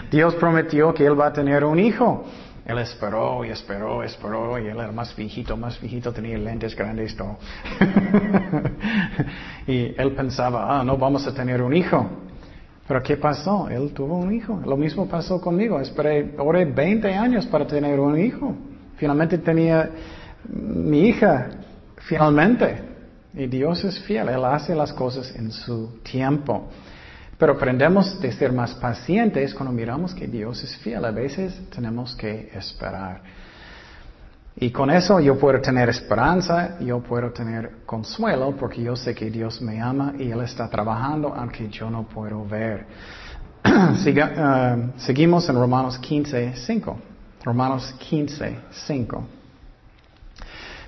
Dios 0.10 0.34
prometió 0.36 0.94
que 0.94 1.04
él 1.04 1.18
va 1.18 1.26
a 1.26 1.32
tener 1.32 1.64
un 1.64 1.78
hijo. 1.78 2.24
Él 2.64 2.78
esperó 2.78 3.44
y 3.44 3.50
esperó, 3.50 4.02
esperó, 4.02 4.58
y 4.58 4.68
él 4.68 4.78
era 4.78 4.90
más 4.90 5.14
viejito, 5.14 5.54
más 5.54 5.78
viejito, 5.78 6.12
tenía 6.12 6.38
lentes 6.38 6.74
grandes, 6.74 7.14
todo. 7.14 7.36
y 9.66 9.94
él 10.00 10.12
pensaba, 10.16 10.80
ah, 10.80 10.82
no 10.82 10.96
vamos 10.96 11.26
a 11.26 11.34
tener 11.34 11.60
un 11.60 11.76
hijo. 11.76 12.08
Pero 12.86 13.02
¿qué 13.02 13.16
pasó? 13.16 13.68
Él 13.68 13.92
tuvo 13.92 14.16
un 14.18 14.32
hijo. 14.32 14.60
Lo 14.64 14.76
mismo 14.76 15.08
pasó 15.08 15.40
conmigo. 15.40 15.80
Esperé, 15.80 16.34
oré 16.38 16.66
20 16.66 17.14
años 17.14 17.46
para 17.46 17.66
tener 17.66 17.98
un 17.98 18.18
hijo. 18.18 18.54
Finalmente 18.96 19.38
tenía 19.38 19.90
mi 20.48 21.08
hija, 21.08 21.48
finalmente. 21.96 22.94
Y 23.32 23.46
Dios 23.46 23.82
es 23.84 23.98
fiel, 24.00 24.28
Él 24.28 24.44
hace 24.44 24.74
las 24.74 24.92
cosas 24.92 25.34
en 25.34 25.50
su 25.50 25.98
tiempo. 26.02 26.68
Pero 27.38 27.54
aprendemos 27.54 28.20
de 28.20 28.30
ser 28.30 28.52
más 28.52 28.74
pacientes 28.74 29.54
cuando 29.54 29.72
miramos 29.72 30.14
que 30.14 30.28
Dios 30.28 30.62
es 30.62 30.76
fiel. 30.76 31.04
A 31.04 31.10
veces 31.10 31.60
tenemos 31.74 32.14
que 32.14 32.50
esperar. 32.54 33.22
Y 34.56 34.70
con 34.70 34.88
eso 34.90 35.18
yo 35.18 35.36
puedo 35.36 35.60
tener 35.60 35.88
esperanza, 35.88 36.78
yo 36.78 37.00
puedo 37.00 37.32
tener 37.32 37.84
consuelo, 37.84 38.54
porque 38.56 38.82
yo 38.82 38.94
sé 38.94 39.14
que 39.14 39.30
Dios 39.30 39.60
me 39.60 39.80
ama 39.80 40.14
y 40.16 40.30
Él 40.30 40.40
está 40.42 40.68
trabajando 40.68 41.34
aunque 41.34 41.68
yo 41.68 41.90
no 41.90 42.04
puedo 42.04 42.44
ver. 42.46 42.86
Eh, 44.06 44.90
seguimos 44.98 45.48
en 45.48 45.56
Romanos 45.56 45.98
15, 45.98 46.52
5. 46.54 46.98
Romanos 47.44 47.94
15, 47.98 48.58
5. 48.70 49.24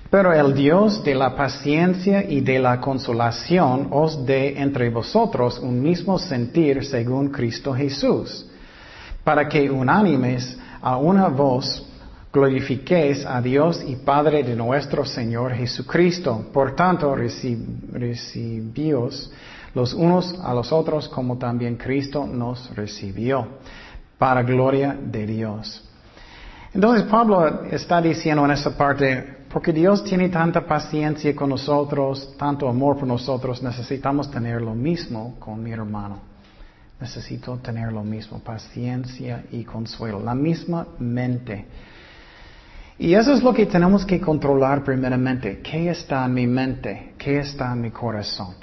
Pero 0.09 0.31
el 0.31 0.53
Dios 0.53 1.03
de 1.03 1.15
la 1.15 1.35
paciencia 1.35 2.23
y 2.23 2.39
de 2.41 2.59
la 2.59 2.79
consolación 2.79 3.87
os 3.91 4.25
dé 4.25 4.59
entre 4.59 4.89
vosotros 4.89 5.59
un 5.59 5.81
mismo 5.81 6.17
sentir 6.17 6.85
según 6.85 7.29
Cristo 7.29 7.73
Jesús, 7.73 8.45
para 9.23 9.49
que 9.49 9.69
unánimes 9.69 10.57
a 10.81 10.97
una 10.97 11.27
voz 11.27 11.85
glorifiquéis 12.31 13.25
a 13.25 13.41
Dios 13.41 13.83
y 13.85 13.95
Padre 13.95 14.43
de 14.43 14.55
nuestro 14.55 15.05
Señor 15.05 15.53
Jesucristo. 15.53 16.47
Por 16.53 16.75
tanto, 16.75 17.15
recibíos 17.93 19.31
los 19.73 19.93
unos 19.93 20.39
a 20.43 20.53
los 20.53 20.71
otros 20.71 21.07
como 21.07 21.37
también 21.37 21.75
Cristo 21.75 22.25
nos 22.25 22.75
recibió, 22.75 23.47
para 24.17 24.41
gloria 24.41 24.97
de 24.99 25.27
Dios. 25.27 25.83
Entonces 26.73 27.03
Pablo 27.03 27.63
está 27.65 28.01
diciendo 28.01 28.43
en 28.45 28.51
esa 28.51 28.75
parte, 28.75 29.37
porque 29.49 29.71
Dios 29.71 30.03
tiene 30.03 30.29
tanta 30.29 30.65
paciencia 30.65 31.35
con 31.35 31.49
nosotros, 31.49 32.35
tanto 32.37 32.67
amor 32.67 32.97
por 32.97 33.07
nosotros, 33.07 33.61
necesitamos 33.61 34.29
tener 34.29 34.61
lo 34.61 34.73
mismo 34.73 35.35
con 35.39 35.63
mi 35.63 35.71
hermano. 35.71 36.19
Necesito 36.99 37.57
tener 37.57 37.93
lo 37.93 38.03
mismo, 38.03 38.39
paciencia 38.39 39.45
y 39.51 39.63
consuelo, 39.63 40.19
la 40.19 40.33
misma 40.33 40.87
mente. 40.97 41.65
Y 42.99 43.13
eso 43.13 43.33
es 43.33 43.43
lo 43.43 43.53
que 43.53 43.67
tenemos 43.67 44.05
que 44.05 44.19
controlar 44.19 44.83
primeramente. 44.83 45.59
¿Qué 45.61 45.89
está 45.89 46.25
en 46.25 46.33
mi 46.33 46.47
mente? 46.47 47.13
¿Qué 47.17 47.39
está 47.39 47.73
en 47.73 47.81
mi 47.81 47.91
corazón? 47.91 48.55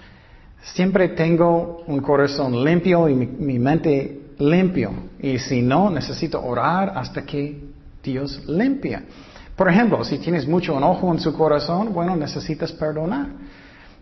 Siempre 0.61 1.09
tengo 1.09 1.85
un 1.87 2.00
corazón 2.00 2.64
limpio 2.64 3.09
y 3.09 3.14
mi, 3.14 3.59
mente 3.59 4.33
limpio. 4.38 4.91
Y 5.21 5.38
si 5.38 5.62
no, 5.62 5.88
necesito 5.88 6.43
orar 6.43 6.95
hasta 6.97 7.23
que 7.23 7.62
Dios 8.03 8.43
limpia. 8.49 9.05
Por 9.55 9.69
ejemplo, 9.69 10.03
si 10.03 10.19
tienes 10.19 10.49
mucho 10.49 10.76
enojo 10.76 11.12
en 11.12 11.21
su 11.21 11.33
corazón, 11.33 11.93
bueno, 11.93 12.17
necesitas 12.17 12.73
perdonar. 12.73 13.29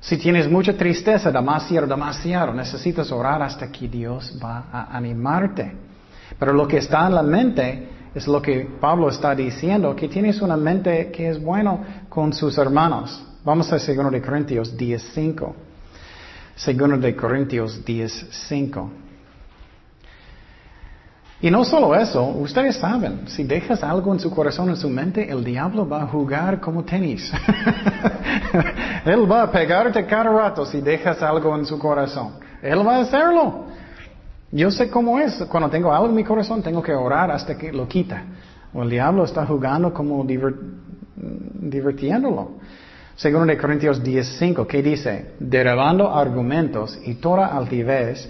Si 0.01 0.17
tienes 0.17 0.51
mucha 0.51 0.73
tristeza, 0.73 1.31
demasiado, 1.31 1.87
demasiado, 1.87 2.55
necesitas 2.55 3.12
orar 3.12 3.43
hasta 3.43 3.71
que 3.71 3.87
Dios 3.87 4.37
va 4.43 4.65
a 4.73 4.97
animarte. 4.97 5.92
Pero 6.39 6.53
lo 6.53 6.67
que 6.67 6.79
está 6.79 7.07
en 7.07 7.15
la 7.15 7.23
mente 7.23 7.89
es 8.15 8.27
lo 8.27 8.43
que 8.43 8.69
Pablo 8.81 9.09
está 9.09 9.35
diciendo, 9.35 9.97
que 9.97 10.09
tienes 10.09 10.43
una 10.43 10.57
mente 10.57 11.11
que 11.11 11.29
es 11.29 11.43
bueno 11.43 11.85
con 12.09 12.33
sus 12.33 12.59
hermanos. 12.59 13.25
Vamos 13.45 13.73
a 13.73 13.77
2 13.77 14.11
de 14.11 14.23
Corintios 14.23 14.77
10.5. 14.77 15.55
2 16.55 17.01
de 17.01 17.17
Corintios 17.17 17.85
10.5. 17.85 18.89
Y 21.41 21.51
no 21.51 21.65
solo 21.65 21.97
eso, 21.97 22.25
ustedes 22.25 22.77
saben, 22.77 23.27
si 23.27 23.43
dejas 23.43 23.83
algo 23.83 24.12
en 24.12 24.21
su 24.21 24.31
corazón, 24.31 24.69
en 24.69 24.77
su 24.77 24.89
mente, 24.89 25.29
el 25.29 25.43
diablo 25.43 25.89
va 25.89 26.05
a 26.05 26.07
jugar 26.07 26.61
como 26.61 26.85
tenis. 26.85 27.33
Él 29.05 29.31
va 29.31 29.43
a 29.43 29.51
pegarte 29.51 30.07
cada 30.07 30.25
rato 30.25 30.65
si 30.65 30.81
dejas 30.81 31.21
algo 31.21 31.57
en 31.57 31.67
su 31.67 31.81
corazón. 31.81 32.35
Él 32.62 32.87
va 32.87 32.99
a 32.99 33.01
hacerlo. 33.01 33.67
Yo 34.53 34.71
sé 34.71 34.89
cómo 34.91 35.19
es. 35.19 35.43
Cuando 35.49 35.71
tengo 35.71 35.91
algo 35.93 36.09
en 36.09 36.15
mi 36.15 36.25
corazón, 36.25 36.63
tengo 36.63 36.83
que 36.83 36.93
orar 36.93 37.31
hasta 37.31 37.57
que 37.57 37.73
lo 37.73 37.89
quita. 37.89 38.23
O 38.75 38.83
el 38.83 38.91
diablo 38.91 39.25
está 39.25 39.47
jugando 39.47 39.95
como 39.95 40.23
divirtiéndolo. 40.25 42.59
Segundo 43.17 43.47
de 43.47 43.57
Corintios 43.57 44.03
10.5, 44.03 44.67
¿qué 44.67 44.83
dice? 44.83 45.37
Derivando 45.39 46.15
argumentos 46.15 47.01
y 47.05 47.15
toda 47.15 47.47
altivez 47.47 48.29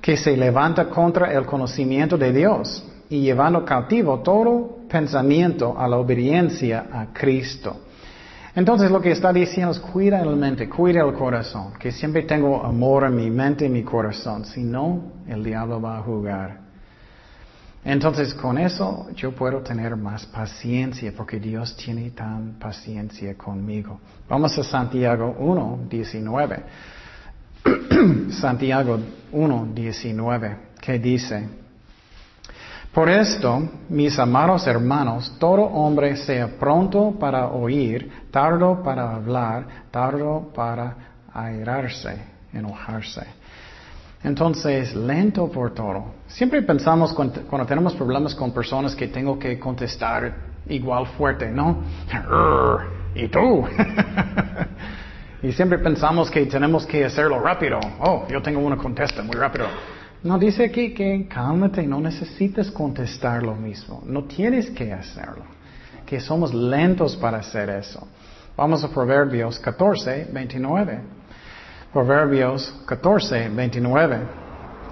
que 0.00 0.16
se 0.16 0.36
levanta 0.36 0.88
contra 0.88 1.32
el 1.32 1.44
conocimiento 1.44 2.16
de 2.16 2.32
Dios 2.32 2.84
y 3.10 3.22
llevando 3.22 3.64
cautivo 3.64 4.20
todo 4.20 4.78
pensamiento 4.88 5.76
a 5.76 5.88
la 5.88 5.96
obediencia 5.96 6.86
a 6.92 7.06
Cristo. 7.12 7.87
Entonces 8.54 8.90
lo 8.90 9.00
que 9.00 9.12
está 9.12 9.32
diciendo 9.32 9.72
es 9.72 9.78
cuida 9.78 10.24
la 10.24 10.34
mente, 10.34 10.68
cuida 10.68 11.02
el 11.02 11.12
corazón, 11.14 11.74
que 11.78 11.92
siempre 11.92 12.22
tengo 12.22 12.64
amor 12.64 13.04
en 13.04 13.16
mi 13.16 13.30
mente 13.30 13.66
y 13.66 13.68
mi 13.68 13.82
corazón, 13.82 14.44
si 14.44 14.62
no, 14.62 15.12
el 15.26 15.44
diablo 15.44 15.80
va 15.80 15.98
a 15.98 16.02
jugar. 16.02 16.68
Entonces 17.84 18.34
con 18.34 18.58
eso 18.58 19.08
yo 19.14 19.32
puedo 19.32 19.60
tener 19.60 19.96
más 19.96 20.26
paciencia 20.26 21.12
porque 21.16 21.38
Dios 21.38 21.76
tiene 21.76 22.10
tan 22.10 22.58
paciencia 22.58 23.36
conmigo. 23.36 24.00
Vamos 24.28 24.58
a 24.58 24.64
Santiago 24.64 25.36
1, 25.38 25.80
19. 25.88 26.62
Santiago 28.30 28.98
1, 29.32 29.68
19, 29.74 30.56
que 30.80 30.98
dice, 30.98 31.48
por 32.98 33.08
esto, 33.08 33.62
mis 33.88 34.18
amados 34.18 34.66
hermanos, 34.66 35.32
todo 35.38 35.62
hombre 35.62 36.16
sea 36.16 36.58
pronto 36.58 37.12
para 37.12 37.46
oír, 37.46 38.10
tardo 38.32 38.82
para 38.82 39.14
hablar, 39.14 39.84
tardo 39.92 40.50
para 40.52 40.96
airarse, 41.32 42.20
enojarse. 42.52 43.24
Entonces, 44.24 44.96
lento 44.96 45.48
por 45.48 45.74
todo. 45.74 46.06
Siempre 46.26 46.60
pensamos 46.62 47.12
cuando, 47.12 47.64
tenemos 47.66 47.94
problemas 47.94 48.34
con 48.34 48.50
personas 48.50 48.96
que 48.96 49.06
tengo 49.06 49.38
que 49.38 49.60
contestar 49.60 50.34
igual 50.68 51.06
fuerte, 51.06 51.52
¿no? 51.52 51.84
¿Y 53.14 53.28
tú? 53.28 53.64
Y 55.40 55.52
siempre 55.52 55.78
pensamos 55.78 56.32
que 56.32 56.44
tenemos 56.46 56.84
que 56.84 57.04
hacerlo 57.04 57.38
rápido. 57.38 57.78
Oh, 58.00 58.26
yo 58.28 58.42
tengo 58.42 58.58
una 58.58 58.76
contesta 58.76 59.22
muy 59.22 59.36
rápido. 59.36 59.66
No 60.22 60.38
dice 60.38 60.64
aquí 60.64 60.92
que 60.92 61.28
cálmate, 61.28 61.86
no 61.86 62.00
necesitas 62.00 62.70
contestar 62.70 63.42
lo 63.42 63.54
mismo. 63.54 64.02
No 64.04 64.24
tienes 64.24 64.70
que 64.70 64.92
hacerlo. 64.92 65.44
Que 66.04 66.20
somos 66.20 66.52
lentos 66.52 67.16
para 67.16 67.38
hacer 67.38 67.70
eso. 67.70 68.06
Vamos 68.56 68.82
a 68.82 68.88
Proverbios 68.88 69.58
14, 69.60 70.28
29. 70.32 71.00
Proverbios 71.92 72.74
14, 72.86 73.48
29. 73.50 74.18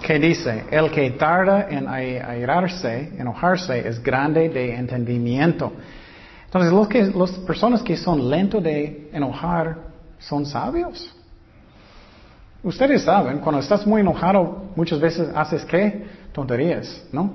Que 0.00 0.18
dice, 0.18 0.64
el 0.70 0.90
que 0.90 1.10
tarda 1.12 1.66
en 1.70 1.88
airarse, 1.88 3.12
enojarse, 3.18 3.88
es 3.88 4.00
grande 4.00 4.48
de 4.48 4.74
entendimiento. 4.76 5.72
Entonces, 6.44 6.72
los 6.72 6.86
que, 6.86 7.02
las 7.06 7.32
personas 7.40 7.82
que 7.82 7.96
son 7.96 8.30
lentos 8.30 8.62
de 8.62 9.10
enojar, 9.12 9.78
son 10.18 10.46
sabios. 10.46 11.15
Ustedes 12.66 13.04
saben, 13.04 13.38
cuando 13.38 13.60
estás 13.60 13.86
muy 13.86 14.00
enojado, 14.00 14.64
muchas 14.74 14.98
veces 14.98 15.28
haces 15.36 15.64
qué? 15.64 16.04
Tonterías, 16.32 17.06
¿no? 17.12 17.32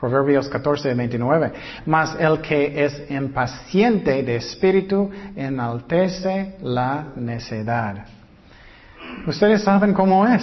Proverbios 0.00 0.48
14, 0.48 0.92
29. 0.92 1.52
Mas 1.86 2.16
el 2.18 2.40
que 2.40 2.84
es 2.84 3.08
impaciente 3.12 4.24
de 4.24 4.34
espíritu 4.34 5.08
enaltece 5.36 6.56
la 6.62 7.12
necedad. 7.14 8.06
Ustedes 9.24 9.62
saben 9.62 9.94
cómo 9.94 10.26
es. 10.26 10.42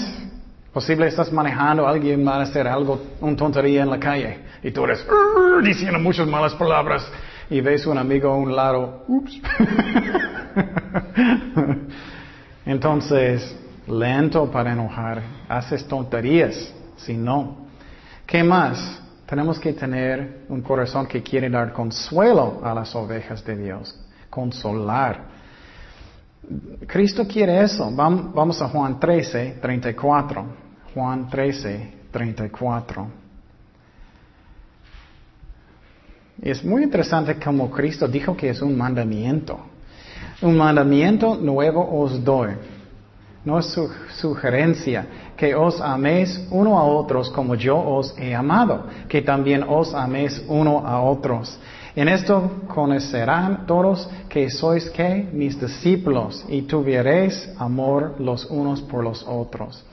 Posible 0.72 1.08
estás 1.08 1.30
manejando, 1.34 1.86
alguien 1.86 2.26
va 2.26 2.38
a 2.38 2.44
hacer 2.44 2.70
algo, 2.70 2.98
un 3.20 3.36
tontería 3.36 3.84
en 3.84 3.90
la 3.90 4.00
calle, 4.00 4.40
y 4.64 4.72
tú 4.72 4.86
eres 4.86 5.06
diciendo 5.66 6.00
muchas 6.00 6.28
malas 6.28 6.54
palabras, 6.54 7.06
y 7.50 7.60
ves 7.60 7.86
un 7.86 7.98
amigo 7.98 8.30
a 8.30 8.38
un 8.38 8.56
lado, 8.56 9.04
ups. 9.10 9.34
Entonces, 12.66 13.58
lento 13.88 14.50
para 14.50 14.74
enojar, 14.74 15.22
haces 15.50 15.88
tonterías, 15.88 16.74
si 16.98 17.16
no. 17.16 17.68
¿Qué 18.26 18.44
más? 18.44 19.02
Tenemos 19.26 19.60
que 19.60 19.74
tener 19.74 20.46
un 20.50 20.62
corazón 20.62 21.08
que 21.08 21.24
quiere 21.24 21.50
dar 21.50 21.72
consuelo 21.72 22.62
a 22.64 22.74
las 22.74 22.94
ovejas 22.96 23.44
de 23.46 23.56
Dios, 23.58 23.98
consolar. 24.30 25.32
Cristo 26.86 27.26
quiere 27.28 27.62
eso. 27.62 27.90
Vamos 27.92 28.62
a 28.62 28.68
Juan 28.68 29.00
13, 29.00 29.60
34. 29.62 30.46
Juan 30.94 31.30
13, 31.30 31.94
34. 32.12 33.08
Es 36.42 36.64
muy 36.64 36.84
interesante 36.84 37.36
como 37.36 37.70
Cristo 37.70 38.08
dijo 38.08 38.36
que 38.36 38.50
es 38.50 38.62
un 38.62 38.78
mandamiento. 38.78 39.60
Un 40.42 40.58
mandamiento 40.58 41.36
nuevo 41.36 42.02
os 42.02 42.24
doy. 42.24 42.52
No 43.44 43.58
es 43.58 43.66
su 43.68 43.90
sugerencia 44.18 45.34
que 45.36 45.56
os 45.56 45.82
améis 45.82 46.48
uno 46.52 46.78
a 46.78 46.84
otros 46.84 47.30
como 47.32 47.56
yo 47.56 47.78
os 47.78 48.14
he 48.18 48.36
amado, 48.36 48.86
que 49.08 49.24
también 49.24 49.64
os 49.68 49.96
améis 49.96 50.44
uno 50.48 50.86
a 50.86 51.02
otros. 51.02 51.58
En 51.96 52.08
esto 52.08 52.62
conocerán 52.68 53.66
todos 53.66 54.08
que 54.30 54.50
sois 54.50 54.90
que 54.92 55.28
mis 55.34 55.60
discípulos 55.60 56.46
y 56.48 56.62
tuviereis 56.62 57.50
amor 57.58 58.16
los 58.20 58.46
unos 58.46 58.82
por 58.82 59.04
los 59.04 59.26
otros. 59.28 59.84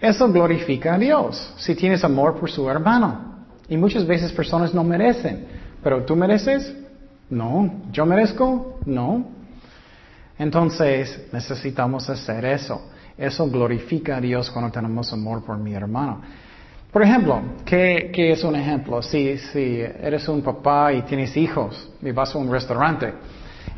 Eso 0.00 0.30
glorifica 0.30 0.94
a 0.94 0.98
Dios, 0.98 1.54
si 1.56 1.74
tienes 1.74 2.04
amor 2.04 2.36
por 2.38 2.50
su 2.50 2.68
hermano. 2.70 3.46
Y 3.68 3.76
muchas 3.76 4.06
veces 4.06 4.32
personas 4.32 4.72
no 4.72 4.84
merecen, 4.84 5.46
pero 5.82 6.04
tú 6.04 6.14
mereces? 6.14 6.72
No. 7.28 7.82
¿Yo 7.90 8.06
merezco? 8.06 8.78
No. 8.86 9.35
Entonces 10.38 11.28
necesitamos 11.32 12.08
hacer 12.10 12.44
eso. 12.44 12.90
Eso 13.16 13.48
glorifica 13.48 14.16
a 14.16 14.20
Dios 14.20 14.50
cuando 14.50 14.70
tenemos 14.70 15.12
amor 15.12 15.44
por 15.44 15.58
mi 15.58 15.72
hermano. 15.72 16.20
Por 16.92 17.02
ejemplo, 17.02 17.40
¿qué, 17.64 18.10
es 18.14 18.44
un 18.44 18.56
ejemplo? 18.56 19.02
Si, 19.02 19.36
si 19.38 19.80
eres 19.80 20.28
un 20.28 20.42
papá 20.42 20.92
y 20.92 21.02
tienes 21.02 21.36
hijos 21.36 21.90
y 22.02 22.10
vas 22.10 22.34
a 22.34 22.38
un 22.38 22.50
restaurante 22.50 23.12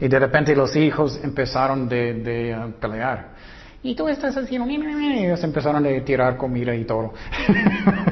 y 0.00 0.08
de 0.08 0.18
repente 0.18 0.54
los 0.54 0.74
hijos 0.76 1.18
empezaron 1.22 1.88
de, 1.88 2.56
uh, 2.56 2.72
pelear. 2.80 3.30
Y 3.82 3.94
tú 3.94 4.08
estás 4.08 4.36
haciendo... 4.36 4.68
Y 4.68 5.24
ellos 5.24 5.42
empezaron 5.42 5.86
a 5.86 6.04
tirar 6.04 6.36
comida 6.36 6.74
y 6.74 6.84
todo. 6.84 7.14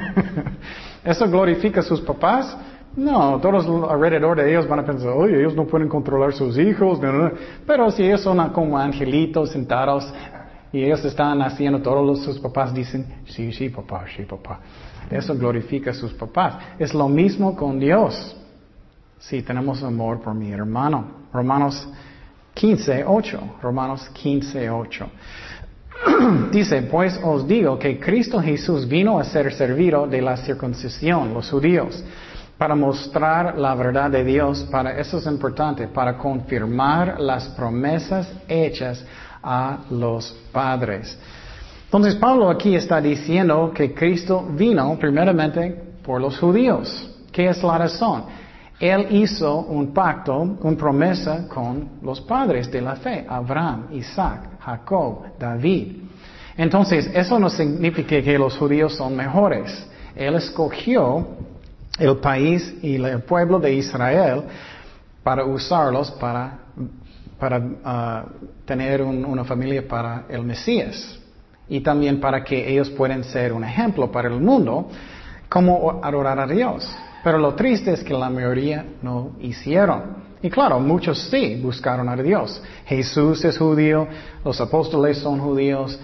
¿Eso 1.05 1.29
glorifica 1.29 1.81
a 1.81 1.83
sus 1.83 2.01
papás? 2.01 2.57
No, 2.97 3.39
todos 3.41 3.67
alrededor 3.91 4.39
de 4.39 4.51
ellos 4.51 4.67
van 4.67 4.79
a 4.79 4.85
pensar, 4.85 5.11
oye, 5.11 5.39
ellos 5.39 5.55
no 5.55 5.67
pueden 5.67 5.87
controlar 5.89 6.33
sus 6.33 6.59
hijos. 6.59 6.99
Pero 7.67 7.91
si 7.91 8.05
ellos 8.05 8.23
son 8.23 8.49
como 8.51 8.79
angelitos 8.79 9.51
sentados 9.51 10.13
y 10.73 10.83
ellos 10.83 11.05
están 11.05 11.43
haciendo, 11.43 11.83
todos 11.83 12.23
sus 12.25 12.39
papás 12.39 12.73
dicen, 12.73 13.07
sí, 13.27 13.53
sí, 13.53 13.69
papá, 13.69 14.07
sí, 14.17 14.23
papá. 14.23 14.61
Eso 15.11 15.35
glorifica 15.35 15.91
a 15.91 15.95
sus 15.95 16.15
papás. 16.15 16.57
Es 16.79 16.95
lo 16.95 17.09
mismo 17.09 17.55
con 17.55 17.79
Dios. 17.79 18.35
Si 19.19 19.43
tenemos 19.43 19.83
amor 19.83 20.21
por 20.21 20.35
mi 20.35 20.51
hermano. 20.51 21.27
Romanos 21.33 21.87
15, 22.55 23.05
8. 23.07 23.41
Romanos 23.61 24.09
15, 24.09 24.71
8. 24.71 25.07
Dice, 26.51 26.83
pues 26.83 27.21
os 27.23 27.47
digo 27.47 27.79
que 27.79 28.01
Cristo 28.01 28.41
Jesús 28.41 28.89
vino 28.89 29.19
a 29.19 29.25
ser 29.25 29.53
servido 29.53 30.07
de 30.07 30.23
la 30.23 30.37
circuncisión, 30.37 31.33
los 31.33 31.51
judíos, 31.51 32.03
para 32.59 32.75
mostrar 32.75 33.59
la 33.59 33.75
verdad 33.75 34.11
de 34.11 34.25
Dios, 34.25 34.67
para 34.71 34.99
eso 34.99 35.19
es 35.19 35.27
importante, 35.27 35.89
para 35.89 36.17
confirmar 36.17 37.21
las 37.21 37.49
promesas 37.49 38.31
hechas 38.49 39.05
a 39.43 39.79
los 39.91 40.35
padres. 40.53 41.19
Entonces 41.85 42.17
Pablo 42.17 42.51
aquí 42.51 42.75
está 42.75 43.01
diciendo 43.01 43.73
que 43.75 43.95
Cristo 43.95 44.47
vino 44.51 44.97
primeramente 44.99 45.85
por 46.03 46.21
los 46.21 46.39
judíos. 46.39 47.11
¿Qué 47.31 47.49
es 47.49 47.63
la 47.63 47.79
razón? 47.79 48.25
Él 48.79 49.07
hizo 49.11 49.61
un 49.61 49.95
pacto, 49.95 50.37
una 50.37 50.77
promesa 50.77 51.47
con 51.49 51.99
los 52.03 52.21
padres 52.21 52.71
de 52.71 52.81
la 52.81 52.97
fe, 52.97 53.25
Abraham, 53.29 53.89
Isaac, 53.93 54.59
Jacob, 54.61 55.39
David. 55.39 56.03
Entonces, 56.57 57.11
eso 57.15 57.39
no 57.39 57.49
significa 57.49 58.21
que 58.21 58.39
los 58.39 58.57
judíos 58.57 58.95
son 58.95 59.15
mejores. 59.17 59.87
Él 60.15 60.35
escogió 60.35 61.27
el 61.99 62.17
país 62.19 62.75
y 62.83 62.97
el 62.97 63.23
pueblo 63.23 63.59
de 63.59 63.75
Israel 63.75 64.43
para 65.23 65.45
usarlos 65.45 66.11
para, 66.13 66.59
para 67.39 67.63
ah, 67.85 68.25
tener 68.65 69.03
una 69.03 69.45
familia 69.45 69.87
para 69.87 70.27
el 70.29 70.43
Mesías 70.43 71.19
y 71.69 71.81
también 71.81 72.21
para 72.21 72.45
que 72.45 72.71
ellos 72.71 72.91
puedan 72.91 73.25
ser 73.25 73.53
un 73.53 73.65
ejemplo 73.65 74.11
para 74.11 74.29
el 74.29 74.41
mundo 74.41 74.89
cómo 75.49 76.01
adorar 76.03 76.39
a 76.39 76.47
Dios. 76.47 76.89
Pero 77.25 77.39
lo 77.39 77.55
triste 77.55 77.93
es 77.93 78.05
que 78.05 78.15
la 78.15 78.31
mayoría 78.31 78.85
no 79.03 79.33
hicieron. 79.41 80.25
Y 80.43 80.51
claro, 80.51 80.79
muchos 80.79 81.29
sí 81.29 81.57
buscaron 81.61 82.09
a 82.09 82.17
Dios. 82.17 82.63
Jesús 82.85 83.45
es 83.45 83.59
judío, 83.59 84.07
los 84.45 84.61
apóstoles 84.61 85.19
son 85.19 85.41
judíos 85.41 85.99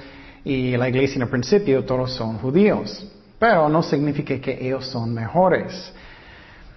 y 0.44 0.76
la 0.76 0.88
iglesia 0.88 1.16
en 1.16 1.22
el 1.22 1.28
principio 1.28 1.84
todos 1.84 2.12
son 2.12 2.38
judíos. 2.38 3.06
Pero 3.42 3.68
no 3.68 3.82
significa 3.82 4.38
que 4.38 4.56
ellos 4.64 4.86
son 4.86 5.12
mejores. 5.12 5.92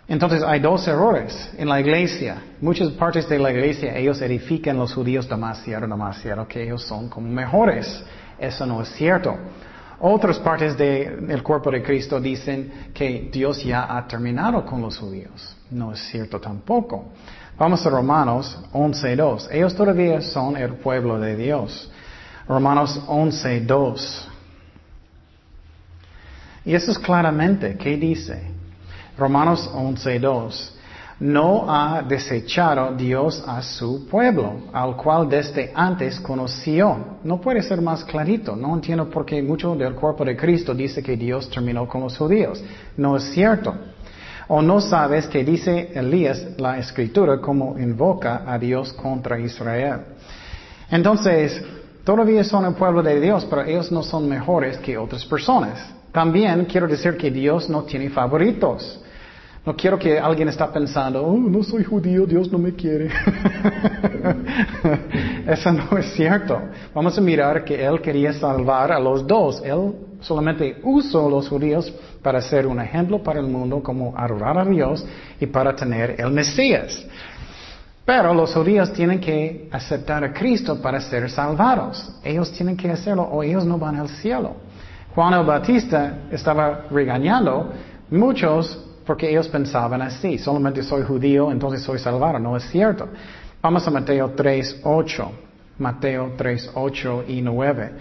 Entonces 0.08 0.42
hay 0.42 0.60
dos 0.60 0.88
errores 0.88 1.52
en 1.60 1.70
la 1.70 1.80
iglesia. 1.80 2.42
Muchas 2.60 2.90
partes 2.94 3.30
de 3.30 3.38
la 3.38 3.52
iglesia 3.52 3.96
ellos 3.96 4.20
edifican 4.20 4.76
los 4.76 4.92
judíos 4.92 5.30
demasiado, 5.30 5.86
demasiado, 5.86 6.48
que 6.48 6.64
ellos 6.64 6.82
son 6.82 7.08
como 7.08 7.30
mejores. 7.30 8.04
Eso 8.40 8.66
no 8.66 8.82
es 8.82 8.90
cierto. 8.96 9.38
Otras 10.00 10.40
partes 10.40 10.76
del 10.76 11.44
cuerpo 11.44 11.70
de 11.70 11.84
Cristo 11.84 12.20
dicen 12.20 12.90
que 12.96 13.30
Dios 13.32 13.64
ya 13.64 13.96
ha 13.96 14.08
terminado 14.08 14.66
con 14.66 14.82
los 14.82 14.98
judíos. 14.98 15.56
No 15.70 15.92
es 15.92 16.00
cierto 16.10 16.42
tampoco. 16.42 17.10
Vamos 17.60 17.86
a 17.86 17.92
Romanos 17.92 18.60
11.2. 18.74 19.50
Ellos 19.52 19.76
todavía 19.76 20.20
son 20.20 20.58
el 20.58 20.74
pueblo 20.78 21.20
de 21.20 21.36
Dios. 21.36 21.92
Romanos 22.48 23.00
11.2. 23.08 24.35
Y 26.66 26.74
eso 26.74 26.92
es 26.92 27.00
claramente, 27.00 27.78
¿qué 27.78 27.96
dice? 27.98 28.42
Romanos 29.18 29.70
11.2 29.74 30.76
no 31.20 31.66
ha 31.70 32.02
desechado 32.02 32.94
Dios 32.94 33.42
a 33.48 33.62
su 33.62 34.06
pueblo, 34.08 34.64
al 34.74 34.98
cual 34.98 35.30
desde 35.30 35.72
antes 35.74 36.20
conoció. 36.20 37.20
No 37.24 37.40
puede 37.40 37.62
ser 37.62 37.82
más 37.82 38.04
clarito. 38.04 38.56
No 38.56 38.74
entiendo 38.74 39.10
por 39.10 39.26
qué 39.26 39.42
mucho 39.42 39.76
del 39.76 39.96
cuerpo 39.96 40.26
de 40.26 40.36
Cristo 40.36 40.74
dice 40.74 41.02
que 41.02 41.16
Dios 41.16 41.50
terminó 41.50 41.88
con 41.88 42.02
los 42.02 42.18
judíos. 42.18 42.62
No 42.98 43.16
es 43.16 43.24
cierto. 43.32 43.74
O 44.48 44.62
no 44.62 44.82
sabes 44.82 45.28
que 45.28 45.44
dice 45.44 45.92
Elías 45.96 46.46
la 46.58 46.78
escritura 46.78 47.40
como 47.40 47.80
invoca 47.80 48.44
a 48.46 48.60
Dios 48.60 48.92
contra 48.94 49.40
Israel. 49.40 50.02
Entonces, 50.92 51.64
todavía 52.04 52.44
son 52.44 52.66
el 52.66 52.76
pueblo 52.76 53.02
de 53.02 53.20
Dios, 53.22 53.46
pero 53.50 53.64
ellos 53.64 53.92
no 53.92 54.04
son 54.04 54.28
mejores 54.30 54.78
que 54.80 54.98
otras 54.98 55.26
personas. 55.26 55.95
También 56.16 56.64
quiero 56.64 56.88
decir 56.88 57.18
que 57.18 57.30
Dios 57.30 57.70
no 57.70 57.84
tiene 57.84 58.10
favoritos. 58.10 59.02
No 59.66 59.76
quiero 59.76 60.00
que 60.00 60.18
alguien 60.18 60.48
está 60.48 60.72
pensando, 60.72 61.22
oh, 61.22 61.38
no 61.38 61.62
soy 61.62 61.84
judío, 61.84 62.26
Dios 62.26 62.50
no 62.50 62.58
me 62.58 62.74
quiere. 62.74 63.10
Eso 65.46 65.74
no 65.74 65.98
es 65.98 66.14
cierto. 66.14 66.58
Vamos 66.94 67.18
a 67.18 67.22
mirar 67.22 67.66
que 67.66 67.86
Él 67.86 68.00
quería 68.00 68.32
salvar 68.32 68.94
a 68.94 69.00
los 69.00 69.28
dos. 69.28 69.62
Él 69.62 69.94
solamente 70.22 70.78
usó 70.84 71.30
los 71.30 71.50
judíos 71.50 71.94
para 72.22 72.40
ser 72.40 72.66
un 72.66 72.80
ejemplo 72.80 73.22
para 73.22 73.42
el 73.42 73.48
mundo, 73.48 73.84
como 73.84 74.18
adorar 74.18 74.60
a 74.60 74.64
Dios 74.64 75.06
y 75.38 75.48
para 75.48 75.76
tener 75.76 76.16
el 76.18 76.32
Mesías. 76.32 77.06
Pero 78.06 78.34
los 78.34 78.54
judíos 78.54 78.94
tienen 78.94 79.20
que 79.20 79.68
aceptar 79.70 80.24
a 80.24 80.32
Cristo 80.32 80.82
para 80.82 81.02
ser 81.02 81.30
salvados. 81.30 82.10
Ellos 82.24 82.54
tienen 82.54 82.78
que 82.78 82.90
hacerlo 82.90 83.24
o 83.24 83.44
ellos 83.44 83.66
no 83.66 83.78
van 83.78 83.98
al 83.98 84.08
cielo. 84.08 84.64
Juan 85.16 85.34
el 85.34 85.46
Bautista 85.46 86.18
estaba 86.30 86.88
regañando 86.92 87.72
muchos 88.12 88.78
porque 89.06 89.30
ellos 89.30 89.48
pensaban 89.48 90.02
así, 90.02 90.38
solamente 90.38 90.84
soy 90.84 91.04
judío, 91.04 91.52
entonces 91.52 91.82
soy 91.82 92.00
salvado. 92.00 92.38
No 92.38 92.58
es 92.58 92.64
cierto. 92.70 93.08
Vamos 93.62 93.88
a 93.88 93.92
Mateo 93.92 94.32
3, 94.32 94.82
8. 94.84 95.32
Mateo 95.80 96.34
3, 96.36 96.72
8 96.74 97.24
y 97.30 97.42
9. 97.42 97.92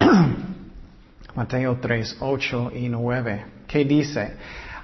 Mateo 1.36 1.78
3, 1.80 2.16
8 2.18 2.72
y 2.74 2.88
9. 2.88 3.44
¿Qué 3.68 3.84
dice? 3.84 4.34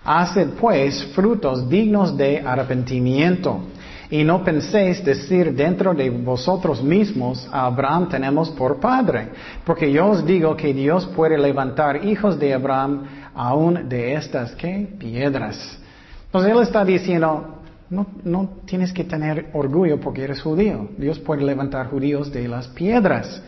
Haced 0.05 0.51
pues 0.61 1.07
frutos 1.13 1.69
dignos 1.69 2.17
de 2.17 2.41
arrepentimiento 2.41 3.63
Y 4.11 4.25
no 4.25 4.43
penséis 4.43 5.05
decir 5.05 5.55
dentro 5.55 5.95
de 5.95 6.11
vosotros 6.11 6.83
mismos, 6.83 7.49
a 7.53 7.67
Abraham 7.67 8.09
tenemos 8.09 8.51
por 8.51 8.81
padre. 8.81 9.29
Porque 9.65 9.93
yo 9.93 10.09
os 10.09 10.27
digo 10.27 10.57
que 10.57 10.75
Dios 10.75 11.07
puede 11.15 11.39
levantar 11.39 12.05
hijos 12.05 12.39
de 12.39 12.53
Abraham 12.53 13.05
aún 13.35 13.89
de 13.89 14.15
estas, 14.15 14.53
¿qué? 14.57 14.89
Piedras. 14.99 15.79
Entonces 16.27 16.53
él 16.53 16.63
está 16.63 16.85
diciendo, 16.85 17.61
no, 17.89 18.07
no 18.25 18.49
tienes 18.65 18.93
que 18.93 19.05
tener 19.05 19.51
orgullo 19.53 20.01
porque 20.01 20.25
eres 20.25 20.43
judío. 20.43 20.89
Dios 20.99 21.21
puede 21.21 21.45
levantar 21.45 21.89
judíos 21.89 22.33
de 22.33 22.49
las 22.49 22.67
piedras. 22.67 23.41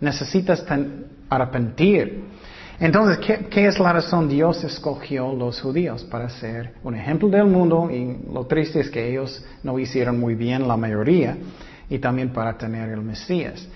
Necesitas 0.00 0.64
arrepentir. 1.28 2.24
Entonces, 2.80 3.18
¿qué, 3.50 3.66
es 3.66 3.80
la 3.80 3.92
razón? 3.92 4.28
Dios 4.28 4.62
escogió 4.62 5.32
los 5.32 5.60
judíos 5.60 6.04
para 6.04 6.28
ser 6.28 6.74
un 6.84 6.94
ejemplo 6.94 7.28
del 7.28 7.46
mundo 7.46 7.90
y 7.90 8.18
lo 8.32 8.46
triste 8.46 8.80
es 8.80 8.88
que 8.88 9.10
ellos 9.10 9.44
no 9.64 9.76
hicieron 9.80 10.20
muy 10.20 10.36
bien 10.36 10.68
la 10.68 10.76
mayoría 10.76 11.36
y 11.90 11.98
también 11.98 12.32
para 12.32 12.56
tener 12.56 12.90
el 12.90 13.02
Mesías. 13.02 13.66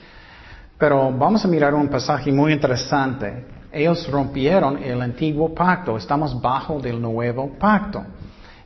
Pero 0.78 1.10
vamos 1.10 1.44
a 1.44 1.48
mirar 1.48 1.74
un 1.74 1.88
pasaje 1.88 2.30
muy 2.30 2.52
interesante. 2.52 3.44
Ellos 3.72 4.08
rompieron 4.08 4.80
el 4.80 5.00
antiguo 5.02 5.52
pacto, 5.52 5.96
estamos 5.96 6.40
bajo 6.40 6.78
del 6.78 7.00
nuevo 7.00 7.50
pacto. 7.58 8.04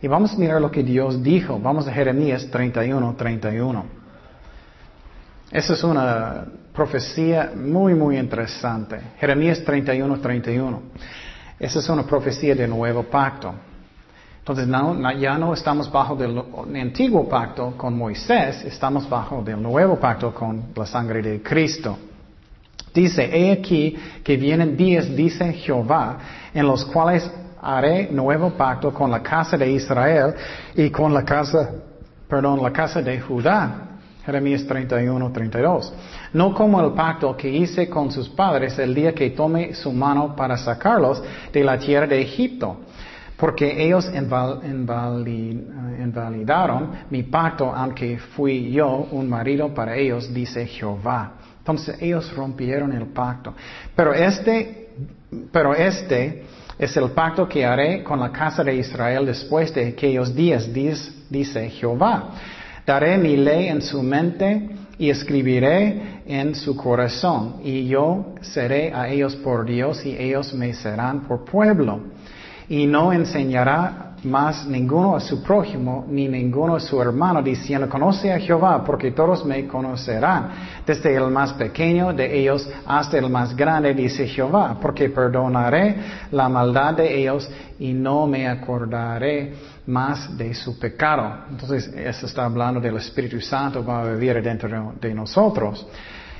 Y 0.03 0.07
vamos 0.07 0.35
a 0.35 0.37
mirar 0.37 0.61
lo 0.61 0.70
que 0.70 0.83
Dios 0.83 1.22
dijo. 1.22 1.59
Vamos 1.59 1.88
a 1.88 1.92
Jeremías 1.92 2.46
31, 2.51 3.14
31. 3.16 3.85
Esa 5.51 5.72
es 5.72 5.83
una 5.83 6.44
profecía 6.76 7.52
muy, 7.56 7.94
muy 7.94 8.18
interesante. 8.18 9.00
Jeremías 9.18 9.64
31, 9.64 10.20
31. 10.20 10.82
Esa 11.58 11.78
es 11.78 11.88
una 11.88 12.02
profecía 12.02 12.54
del 12.54 12.68
nuevo 12.68 13.02
pacto. 13.04 13.54
Entonces 14.38 14.68
ya 15.18 15.38
no 15.38 15.54
estamos 15.54 15.90
bajo 15.90 16.14
del 16.14 16.40
antiguo 16.80 17.28
pacto 17.28 17.72
con 17.76 17.96
Moisés, 17.96 18.62
estamos 18.64 19.08
bajo 19.08 19.42
del 19.42 19.60
nuevo 19.60 19.96
pacto 19.96 20.32
con 20.32 20.66
la 20.76 20.86
sangre 20.86 21.20
de 21.22 21.42
Cristo. 21.42 21.98
Dice, 22.94 23.24
he 23.24 23.52
aquí 23.52 23.96
que 24.22 24.36
vienen 24.36 24.76
días, 24.76 25.14
dice 25.16 25.52
Jehová, 25.54 26.18
en 26.54 26.66
los 26.66 26.84
cuales 26.84 27.28
haré 27.60 28.08
nuevo 28.12 28.50
pacto 28.50 28.92
con 28.94 29.10
la 29.10 29.22
casa 29.22 29.56
de 29.56 29.70
Israel 29.72 30.34
y 30.76 30.90
con 30.90 31.12
la 31.12 31.24
casa, 31.24 31.70
perdón, 32.28 32.62
la 32.62 32.72
casa 32.72 33.02
de 33.02 33.20
Judá. 33.20 33.82
Jeremías 34.24 34.66
31, 34.66 35.32
32. 35.32 35.92
No 36.32 36.54
como 36.54 36.80
el 36.80 36.92
pacto 36.92 37.36
que 37.36 37.48
hice 37.48 37.88
con 37.88 38.10
sus 38.10 38.28
padres 38.28 38.78
el 38.78 38.94
día 38.94 39.14
que 39.14 39.30
tomé 39.30 39.74
su 39.74 39.92
mano 39.92 40.34
para 40.34 40.56
sacarlos 40.56 41.22
de 41.52 41.64
la 41.64 41.78
tierra 41.78 42.06
de 42.06 42.20
Egipto, 42.20 42.78
porque 43.36 43.84
ellos 43.84 44.10
invalidaron 45.98 46.90
mi 47.10 47.22
pacto, 47.24 47.74
aunque 47.74 48.18
fui 48.18 48.70
yo 48.70 49.08
un 49.10 49.28
marido 49.28 49.74
para 49.74 49.96
ellos, 49.96 50.32
dice 50.32 50.66
Jehová. 50.66 51.32
Entonces 51.58 52.00
ellos 52.00 52.34
rompieron 52.34 52.92
el 52.92 53.06
pacto. 53.06 53.52
Pero 53.94 54.14
este, 54.14 54.90
pero 55.52 55.74
este 55.74 56.44
es 56.78 56.96
el 56.96 57.10
pacto 57.10 57.48
que 57.48 57.64
haré 57.64 58.02
con 58.04 58.20
la 58.20 58.30
casa 58.30 58.62
de 58.62 58.76
Israel 58.76 59.26
después 59.26 59.74
de 59.74 59.88
aquellos 59.88 60.34
días, 60.34 60.68
dice 60.72 61.68
Jehová. 61.70 62.30
Daré 62.86 63.18
mi 63.18 63.36
ley 63.36 63.68
en 63.68 63.82
su 63.82 64.02
mente 64.02 64.70
y 64.96 65.10
escribiré 65.10 66.15
en 66.26 66.54
su 66.54 66.76
corazón, 66.76 67.56
y 67.62 67.86
yo 67.86 68.34
seré 68.40 68.92
a 68.92 69.08
ellos 69.08 69.36
por 69.36 69.64
Dios 69.64 70.04
y 70.04 70.16
ellos 70.16 70.52
me 70.54 70.74
serán 70.74 71.20
por 71.20 71.44
pueblo. 71.44 72.00
Y 72.68 72.86
no 72.86 73.12
enseñará 73.12 74.06
más 74.24 74.66
ninguno 74.66 75.16
a 75.16 75.20
su 75.20 75.42
prójimo, 75.42 76.04
ni 76.08 76.28
ninguno 76.28 76.76
a 76.76 76.80
su 76.80 77.00
hermano, 77.00 77.42
diciendo, 77.42 77.88
conoce 77.88 78.32
a 78.32 78.40
Jehová, 78.40 78.82
porque 78.84 79.12
todos 79.12 79.44
me 79.44 79.66
conocerán, 79.66 80.50
desde 80.84 81.14
el 81.14 81.30
más 81.30 81.52
pequeño 81.52 82.12
de 82.12 82.40
ellos 82.40 82.68
hasta 82.86 83.18
el 83.18 83.30
más 83.30 83.56
grande, 83.56 83.94
dice 83.94 84.26
Jehová, 84.26 84.78
porque 84.80 85.08
perdonaré 85.10 85.96
la 86.32 86.48
maldad 86.48 86.94
de 86.94 87.20
ellos 87.20 87.48
y 87.78 87.92
no 87.92 88.26
me 88.26 88.48
acordaré 88.48 89.54
más 89.86 90.36
de 90.36 90.54
su 90.54 90.78
pecado. 90.78 91.44
Entonces, 91.50 91.86
eso 91.88 92.26
está 92.26 92.44
hablando 92.44 92.80
del 92.80 92.96
Espíritu 92.96 93.40
Santo, 93.40 93.84
va 93.84 94.02
a 94.02 94.12
vivir 94.12 94.42
dentro 94.42 94.94
de 95.00 95.14
nosotros. 95.14 95.86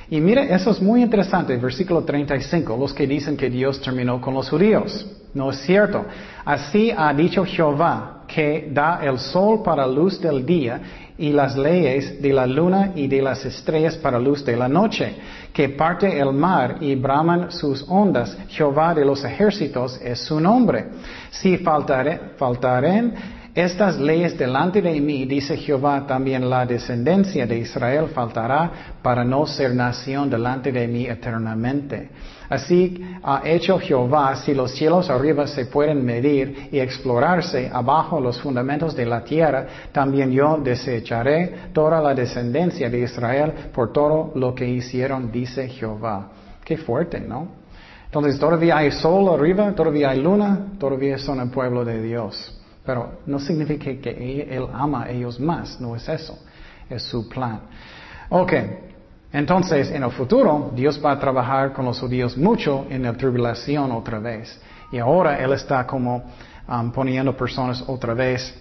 Y 0.09 0.21
mire, 0.21 0.53
eso 0.53 0.71
es 0.71 0.81
muy 0.81 1.01
interesante, 1.01 1.57
versículo 1.57 2.03
35, 2.03 2.77
los 2.77 2.93
que 2.93 3.05
dicen 3.05 3.35
que 3.35 3.49
Dios 3.49 3.81
terminó 3.81 4.21
con 4.21 4.33
los 4.33 4.49
judíos. 4.49 5.05
No 5.33 5.51
es 5.51 5.57
cierto. 5.57 6.05
Así 6.45 6.91
ha 6.95 7.13
dicho 7.13 7.43
Jehová, 7.43 8.23
que 8.25 8.69
da 8.71 8.99
el 9.03 9.19
sol 9.19 9.61
para 9.63 9.85
luz 9.85 10.19
del 10.21 10.45
día 10.45 10.81
y 11.17 11.31
las 11.31 11.57
leyes 11.57 12.21
de 12.21 12.31
la 12.31 12.47
luna 12.47 12.93
y 12.95 13.07
de 13.07 13.21
las 13.21 13.43
estrellas 13.43 13.97
para 13.97 14.17
luz 14.17 14.45
de 14.45 14.55
la 14.55 14.69
noche, 14.69 15.13
que 15.51 15.69
parte 15.69 16.19
el 16.19 16.31
mar 16.31 16.77
y 16.79 16.95
braman 16.95 17.51
sus 17.51 17.83
ondas. 17.89 18.37
Jehová 18.47 18.93
de 18.93 19.03
los 19.03 19.25
ejércitos 19.25 19.99
es 20.01 20.19
su 20.19 20.39
nombre. 20.39 20.85
Si 21.31 21.57
faltaren 21.57 23.36
estas 23.57 23.97
leyes 23.97 24.37
delante 24.37 24.83
de 24.83 25.01
mí, 25.01 25.25
dice 25.25 25.57
Jehová, 25.57 26.05
también 26.05 26.47
la 26.47 26.63
descendencia 26.63 27.47
de 27.47 27.57
Israel 27.57 28.09
faltará 28.13 28.71
para 29.01 29.23
no 29.23 29.47
ser 29.47 29.73
nación 29.73 30.29
delante 30.29 30.71
de 30.71 30.87
mí 30.87 31.07
eternamente. 31.07 32.09
Así 32.49 33.03
ha 33.23 33.41
hecho 33.43 33.79
Jehová, 33.79 34.35
si 34.35 34.53
los 34.53 34.73
cielos 34.73 35.09
arriba 35.09 35.47
se 35.47 35.65
pueden 35.65 36.05
medir 36.05 36.69
y 36.71 36.77
explorarse 36.77 37.67
abajo 37.73 38.21
los 38.21 38.39
fundamentos 38.39 38.95
de 38.95 39.07
la 39.07 39.23
tierra, 39.23 39.65
también 39.91 40.31
yo 40.31 40.59
desecharé 40.63 41.71
toda 41.73 41.99
la 41.99 42.13
descendencia 42.13 42.91
de 42.91 42.99
Israel 42.99 43.53
por 43.73 43.91
todo 43.91 44.33
lo 44.35 44.53
que 44.53 44.69
hicieron, 44.69 45.31
dice 45.31 45.67
Jehová. 45.67 46.29
Qué 46.63 46.77
fuerte, 46.77 47.19
¿no? 47.19 47.47
Entonces 48.05 48.39
todavía 48.39 48.77
hay 48.77 48.91
sol 48.91 49.33
arriba, 49.33 49.73
todavía 49.73 50.11
hay 50.11 50.21
luna, 50.21 50.73
todavía 50.77 51.17
son 51.17 51.39
el 51.39 51.49
pueblo 51.49 51.83
de 51.83 52.03
Dios. 52.03 52.56
Pero 52.87 53.19
no 53.25 53.37
significa 53.37 53.83
que 54.01 54.47
Él 54.49 54.65
ama 54.73 55.03
a 55.03 55.09
ellos 55.09 55.41
más, 55.41 55.77
no 55.81 55.93
es 55.93 56.07
eso, 56.07 56.39
es 56.89 57.03
su 57.03 57.27
plan. 57.27 57.59
Ok, 58.29 58.53
entonces 59.33 59.91
en 59.91 60.03
el 60.03 60.11
futuro 60.11 60.71
Dios 60.73 60.97
va 61.03 61.11
a 61.11 61.19
trabajar 61.19 61.73
con 61.73 61.83
los 61.83 61.99
judíos 61.99 62.37
mucho 62.37 62.87
en 62.89 63.03
la 63.03 63.11
tribulación 63.11 63.91
otra 63.91 64.19
vez. 64.19 64.57
Y 64.89 64.99
ahora 64.99 65.37
Él 65.37 65.51
está 65.51 65.85
como 65.85 66.23
um, 66.65 66.89
poniendo 66.93 67.35
personas 67.35 67.83
otra 67.85 68.13
vez, 68.13 68.55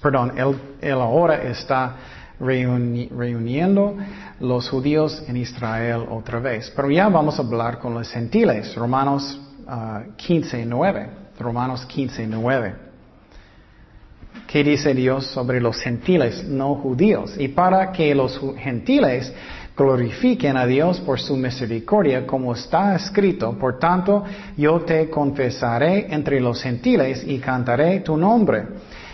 perdón, 0.00 0.34
Él, 0.80 0.92
ahora 0.92 1.42
está 1.42 1.96
reuniendo 2.38 3.96
los 4.38 4.70
judíos 4.70 5.24
en 5.26 5.38
Israel 5.38 6.06
otra 6.08 6.38
vez. 6.38 6.72
Pero 6.76 6.88
ya 6.88 7.08
vamos 7.08 7.36
a 7.40 7.42
hablar 7.42 7.80
con 7.80 7.94
los 7.94 8.08
gentiles, 8.12 8.76
Romanos 8.76 9.40
15, 10.18 10.62
uh, 10.62 10.66
9. 10.68 11.08
Romanos 11.36 11.84
15, 11.86 12.28
9. 12.28 12.83
¿Qué 14.46 14.62
dice 14.62 14.94
Dios 14.94 15.26
sobre 15.26 15.60
los 15.60 15.80
gentiles 15.80 16.44
no 16.44 16.76
judíos? 16.76 17.34
Y 17.38 17.48
para 17.48 17.90
que 17.92 18.14
los 18.14 18.40
gentiles 18.56 19.32
glorifiquen 19.76 20.56
a 20.56 20.66
Dios 20.66 21.00
por 21.00 21.20
su 21.20 21.36
misericordia, 21.36 22.26
como 22.26 22.52
está 22.54 22.94
escrito, 22.94 23.58
por 23.58 23.78
tanto, 23.78 24.24
yo 24.56 24.80
te 24.82 25.10
confesaré 25.10 26.06
entre 26.14 26.40
los 26.40 26.62
gentiles 26.62 27.24
y 27.26 27.38
cantaré 27.38 28.00
tu 28.00 28.16
nombre. 28.16 28.66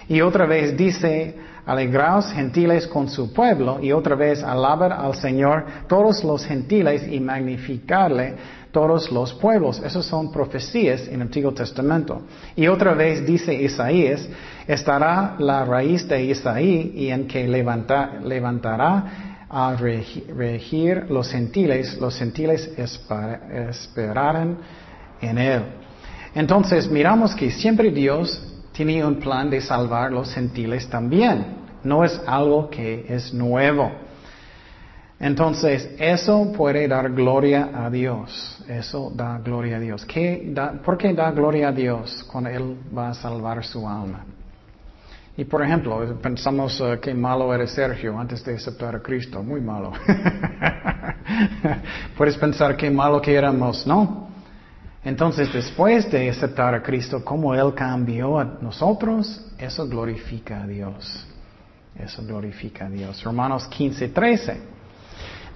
Y 0.09 0.21
otra 0.21 0.45
vez 0.45 0.77
dice, 0.77 1.35
alegraos 1.71 2.33
gentiles 2.33 2.87
con 2.89 3.09
su 3.09 3.33
pueblo, 3.33 3.79
y 3.81 3.93
otra 3.93 4.17
vez 4.17 4.43
alabar 4.43 4.93
al 4.93 5.15
Señor 5.15 5.65
todos 5.87 6.25
los 6.25 6.45
gentiles 6.45 7.07
y 7.09 7.21
magnificarle 7.21 8.35
todos 8.73 9.13
los 9.13 9.33
pueblos. 9.35 9.81
Esas 9.85 10.05
son 10.05 10.33
profecías 10.33 11.07
en 11.07 11.15
el 11.15 11.23
Antiguo 11.23 11.53
Testamento. 11.53 12.23
Y 12.57 12.67
otra 12.67 12.95
vez 12.95 13.25
dice 13.25 13.55
Isaías, 13.55 14.29
estará 14.67 15.37
la 15.39 15.65
raíz 15.65 16.09
de 16.09 16.25
Isaí 16.25 16.93
y 16.97 17.11
en 17.11 17.29
que 17.29 17.47
levantará 17.47 19.05
a 19.49 19.77
regir 19.77 21.07
los 21.09 21.31
gentiles, 21.31 21.99
los 22.01 22.17
gentiles 22.17 22.69
esperarán 23.53 24.59
en 25.21 25.39
él. 25.39 25.63
Entonces 26.35 26.91
miramos 26.91 27.35
que 27.35 27.51
siempre 27.51 27.91
Dios 27.91 28.47
tiene 28.73 29.05
un 29.05 29.17
plan 29.17 29.51
de 29.51 29.61
salvar 29.61 30.13
los 30.13 30.33
gentiles 30.33 30.89
también. 30.89 31.60
No 31.85 32.05
es 32.05 32.21
algo 32.27 32.71
que 32.71 33.07
es 33.09 33.33
nuevo. 33.33 33.91
Entonces, 35.21 35.91
eso 35.99 36.51
puede 36.53 36.89
dar 36.89 37.13
gloria 37.13 37.71
a 37.75 37.91
Dios. 37.91 38.65
Eso 38.67 39.13
da 39.15 39.39
gloria 39.39 39.77
a 39.77 39.81
Dios. 39.81 40.05
¿Qué 40.07 40.53
¿Por 40.83 40.97
qué 40.97 41.13
da 41.13 41.31
gloria 41.31 41.69
a 41.69 41.73
Dios 41.73 42.27
cuando 42.31 42.49
Él 42.49 42.79
va 42.97 43.11
a 43.11 43.15
salvar 43.15 43.63
su 43.65 43.87
alma? 43.87 44.25
Y 45.37 45.45
por 45.45 45.63
ejemplo, 45.63 46.19
pensamos 46.21 46.81
uh, 46.81 46.99
qué 47.01 47.15
malo 47.15 47.53
era 47.55 47.67
Sergio 47.67 48.19
antes 48.19 48.45
de 48.45 48.55
aceptar 48.55 48.97
a 48.97 49.01
Cristo. 49.01 49.43
Muy 49.43 49.61
malo. 49.61 49.93
Puedes 52.17 52.37
pensar 52.37 52.77
qué 52.77 52.91
malo 52.91 53.21
que 53.21 53.35
éramos, 53.35 53.87
¿no? 53.87 54.29
Entonces, 55.03 55.51
después 55.53 56.11
de 56.11 56.29
aceptar 56.29 56.75
a 56.75 56.83
Cristo, 56.83 57.25
cómo 57.25 57.55
Él 57.55 57.73
cambió 57.75 58.39
a 58.39 58.45
nosotros, 58.45 59.47
eso 59.59 59.89
glorifica 59.89 60.63
a 60.63 60.67
Dios. 60.67 61.27
Eso 62.05 62.23
glorifica 62.25 62.87
a 62.87 62.91
Dios. 62.91 63.23
Romanos 63.23 63.67
15, 63.69 64.09
13. 64.09 64.81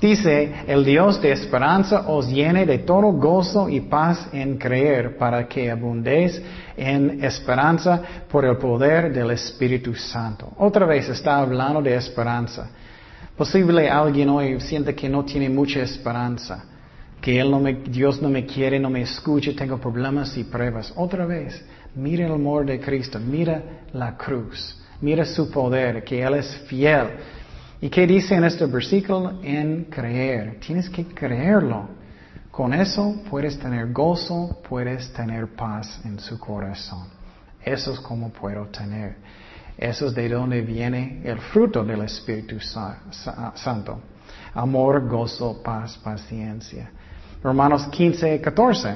Dice, 0.00 0.52
el 0.66 0.84
Dios 0.84 1.22
de 1.22 1.32
esperanza 1.32 2.08
os 2.08 2.28
llene 2.28 2.66
de 2.66 2.78
todo 2.78 3.12
gozo 3.12 3.68
y 3.68 3.80
paz 3.80 4.28
en 4.32 4.58
creer 4.58 5.16
para 5.16 5.48
que 5.48 5.70
abundéis 5.70 6.42
en 6.76 7.24
esperanza 7.24 8.02
por 8.30 8.44
el 8.44 8.56
poder 8.58 9.12
del 9.12 9.30
Espíritu 9.30 9.94
Santo. 9.94 10.52
Otra 10.58 10.84
vez 10.84 11.08
está 11.08 11.38
hablando 11.38 11.80
de 11.80 11.94
esperanza. 11.94 12.68
Posible 13.36 13.88
alguien 13.88 14.28
hoy 14.28 14.60
siente 14.60 14.94
que 14.94 15.08
no 15.08 15.24
tiene 15.24 15.48
mucha 15.48 15.80
esperanza, 15.80 16.64
que 17.20 17.42
Dios 17.88 18.20
no 18.20 18.28
me 18.28 18.44
quiere, 18.44 18.78
no 18.78 18.90
me 18.90 19.02
escucha, 19.02 19.52
tengo 19.56 19.78
problemas 19.78 20.36
y 20.36 20.44
pruebas. 20.44 20.92
Otra 20.96 21.24
vez, 21.24 21.64
mira 21.94 22.26
el 22.26 22.32
amor 22.32 22.66
de 22.66 22.78
Cristo, 22.78 23.18
mira 23.18 23.62
la 23.92 24.16
cruz, 24.16 24.83
mira 25.04 25.26
su 25.26 25.50
poder, 25.50 26.02
que 26.02 26.22
Él 26.22 26.34
es 26.34 26.56
fiel. 26.66 27.08
¿Y 27.78 27.90
qué 27.90 28.06
dice 28.06 28.34
en 28.34 28.44
este 28.44 28.64
versículo? 28.64 29.38
En 29.42 29.84
creer. 29.84 30.58
Tienes 30.58 30.88
que 30.88 31.04
creerlo. 31.04 31.88
Con 32.50 32.72
eso 32.72 33.22
puedes 33.28 33.58
tener 33.58 33.92
gozo, 33.92 34.62
puedes 34.66 35.12
tener 35.12 35.48
paz 35.54 36.00
en 36.04 36.18
su 36.18 36.38
corazón. 36.38 37.08
Eso 37.62 37.92
es 37.92 38.00
como 38.00 38.30
puedo 38.30 38.66
tener. 38.68 39.16
Eso 39.76 40.06
es 40.06 40.14
de 40.14 40.28
donde 40.28 40.62
viene 40.62 41.20
el 41.24 41.38
fruto 41.38 41.84
del 41.84 42.02
Espíritu 42.02 42.58
Santo. 42.60 44.00
Amor, 44.54 45.06
gozo, 45.06 45.62
paz, 45.62 45.98
paciencia. 45.98 46.90
Romanos 47.42 47.88
15, 47.88 48.40
14. 48.40 48.94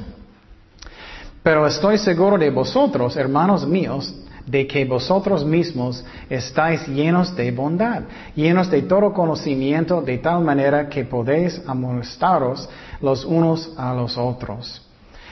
Pero 1.43 1.67
estoy 1.67 1.99
seguro 1.99 2.39
de 2.39 2.51
vosotros, 2.51 3.17
hermanos 3.17 3.67
míos, 3.67 4.15
de 4.49 4.67
que 4.67 4.85
vosotros 4.85 5.45
mismos 5.45 6.05
estáis 6.31 6.87
llenos 6.89 7.37
de 7.37 7.51
bondad, 7.51 8.03
llenos 8.35 8.71
de 8.71 8.83
todo 8.83 9.13
conocimiento, 9.13 10.01
de 10.01 10.19
tal 10.19 10.43
manera 10.43 10.89
que 10.89 11.05
podéis 11.05 11.61
amonestaros 11.67 12.69
los 13.01 13.25
unos 13.25 13.75
a 13.77 13.93
los 13.93 14.17
otros. 14.17 14.83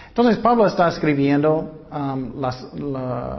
Entonces 0.09 0.38
Pablo 0.38 0.66
está 0.66 0.88
escribiendo 0.88 1.87
um, 1.92 2.40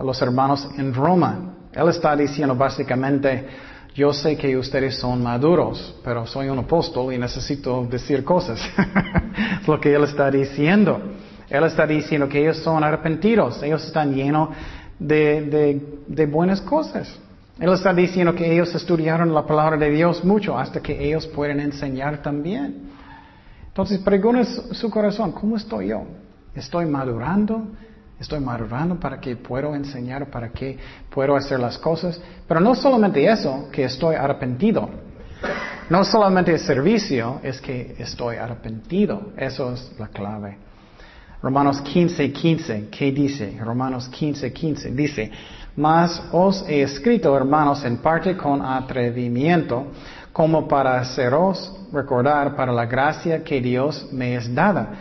los 0.03 0.21
hermanos 0.21 0.67
en 0.77 0.93
Roma. 0.93 1.53
Él 1.73 1.89
está 1.89 2.15
diciendo 2.15 2.55
básicamente, 2.55 3.47
yo 3.95 4.13
sé 4.13 4.37
que 4.37 4.55
ustedes 4.57 4.97
son 4.97 5.23
maduros, 5.23 5.95
pero 6.03 6.25
soy 6.25 6.49
un 6.49 6.59
apóstol 6.59 7.13
y 7.13 7.17
necesito 7.17 7.85
decir 7.89 8.23
cosas. 8.23 8.59
es 9.61 9.67
lo 9.67 9.79
que 9.79 9.93
él 9.93 10.03
está 10.03 10.29
diciendo. 10.29 11.01
Él 11.49 11.63
está 11.63 11.87
diciendo 11.87 12.27
que 12.27 12.41
ellos 12.41 12.57
son 12.57 12.83
arrepentidos, 12.83 13.63
ellos 13.63 13.85
están 13.85 14.13
llenos 14.13 14.49
de, 14.99 16.29
buenas 16.29 16.61
cosas. 16.61 17.19
Él 17.59 17.71
está 17.73 17.93
diciendo 17.93 18.35
que 18.35 18.51
ellos 18.51 18.73
estudiaron 18.75 19.33
la 19.33 19.45
palabra 19.45 19.77
de 19.77 19.89
Dios 19.89 20.23
mucho 20.23 20.57
hasta 20.57 20.79
que 20.79 21.07
ellos 21.07 21.25
pueden 21.27 21.59
enseñar 21.59 22.21
también. 22.21 22.89
Entonces 23.67 23.99
pregunta 23.99 24.43
su 24.43 24.89
corazón, 24.89 25.31
¿cómo 25.31 25.57
estoy 25.57 25.87
yo? 25.87 26.03
¿Estoy 26.55 26.85
madurando? 26.85 27.67
Estoy 28.19 28.39
madurando 28.39 28.99
para 28.99 29.19
que 29.19 29.35
puedo 29.35 29.75
enseñar, 29.75 30.29
para 30.31 30.49
que 30.49 30.77
puedo 31.09 31.35
hacer 31.35 31.59
las 31.59 31.77
cosas. 31.77 32.19
Pero 32.47 32.59
no 32.59 32.73
solamente 32.73 33.25
eso, 33.25 33.69
que 33.71 33.83
estoy 33.83 34.15
arrepentido. 34.15 34.89
No 35.89 36.03
solamente 36.03 36.51
el 36.51 36.59
servicio, 36.59 37.39
es 37.43 37.61
que 37.61 37.95
estoy 37.99 38.37
arrepentido. 38.37 39.33
Eso 39.37 39.73
es 39.73 39.93
la 39.99 40.07
clave. 40.07 40.57
Romanos 41.41 41.81
15, 41.81 42.31
15, 42.31 42.87
¿qué 42.89 43.11
dice? 43.11 43.57
Romanos 43.59 44.09
15, 44.09 44.51
15 44.51 44.91
dice, 44.91 45.31
mas 45.75 46.21
os 46.31 46.67
he 46.67 46.81
escrito, 46.81 47.35
hermanos, 47.37 47.85
en 47.85 47.97
parte 47.97 48.35
con 48.35 48.63
atrevimiento, 48.63 49.87
como 50.33 50.67
para 50.67 50.99
haceros 50.99 51.71
recordar 51.93 52.55
para 52.55 52.71
la 52.71 52.85
gracia 52.85 53.43
que 53.43 53.61
Dios 53.61 54.07
me 54.11 54.35
es 54.35 54.53
dada, 54.53 54.93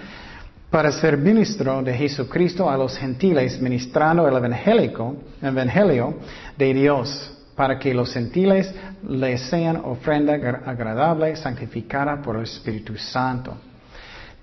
para 0.71 0.93
ser 0.93 1.17
ministro 1.17 1.83
de 1.83 1.95
Jesucristo 1.95 2.69
a 2.69 2.77
los 2.77 2.97
gentiles, 2.99 3.61
ministrando 3.61 4.29
el 4.29 4.37
evangélico, 4.37 5.17
evangelio 5.41 6.19
de 6.59 6.75
Dios, 6.75 7.33
para 7.55 7.79
que 7.79 7.95
los 7.95 8.13
gentiles 8.13 8.75
le 9.09 9.39
sean 9.39 9.77
ofrenda 9.77 10.35
agradable, 10.35 11.35
santificada 11.37 12.21
por 12.21 12.37
el 12.37 12.43
Espíritu 12.43 12.99
Santo. 12.99 13.57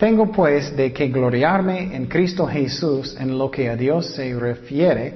Tengo 0.04 0.34
pues 0.34 0.76
de 0.76 0.92
que 0.92 1.08
gloriarme 1.08 1.96
en 1.96 2.08
Cristo 2.08 2.46
Jesús 2.46 3.16
en 3.18 3.38
lo 3.38 3.50
que 3.50 3.70
a 3.70 3.78
Dios 3.78 4.08
se 4.08 4.38
refiere, 4.38 5.14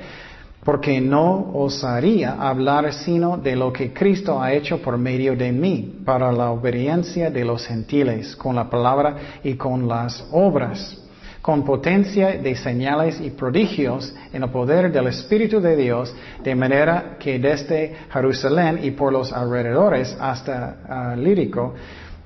porque 0.63 1.01
no 1.01 1.51
osaría 1.55 2.35
hablar 2.35 2.93
sino 2.93 3.35
de 3.35 3.57
lo 3.57 3.73
que 3.73 3.91
Cristo 3.91 4.41
ha 4.41 4.53
hecho 4.53 4.81
por 4.81 4.97
medio 4.97 5.35
de 5.35 5.51
mí, 5.51 5.99
para 6.05 6.31
la 6.31 6.51
obediencia 6.51 7.29
de 7.29 7.43
los 7.43 7.67
gentiles, 7.67 8.33
con 8.37 8.55
la 8.55 8.69
palabra 8.69 9.17
y 9.43 9.55
con 9.55 9.89
las 9.89 10.25
obras, 10.31 10.97
con 11.41 11.65
potencia 11.65 12.37
de 12.37 12.55
señales 12.55 13.19
y 13.19 13.31
prodigios 13.31 14.15
en 14.31 14.43
el 14.43 14.49
poder 14.49 14.89
del 14.89 15.07
Espíritu 15.07 15.59
de 15.59 15.75
Dios, 15.75 16.15
de 16.41 16.55
manera 16.55 17.17
que 17.19 17.39
desde 17.39 17.93
Jerusalén 18.09 18.79
y 18.81 18.91
por 18.91 19.11
los 19.11 19.33
alrededores 19.33 20.15
hasta 20.17 20.77
ah, 20.87 21.15
Lírico, 21.17 21.75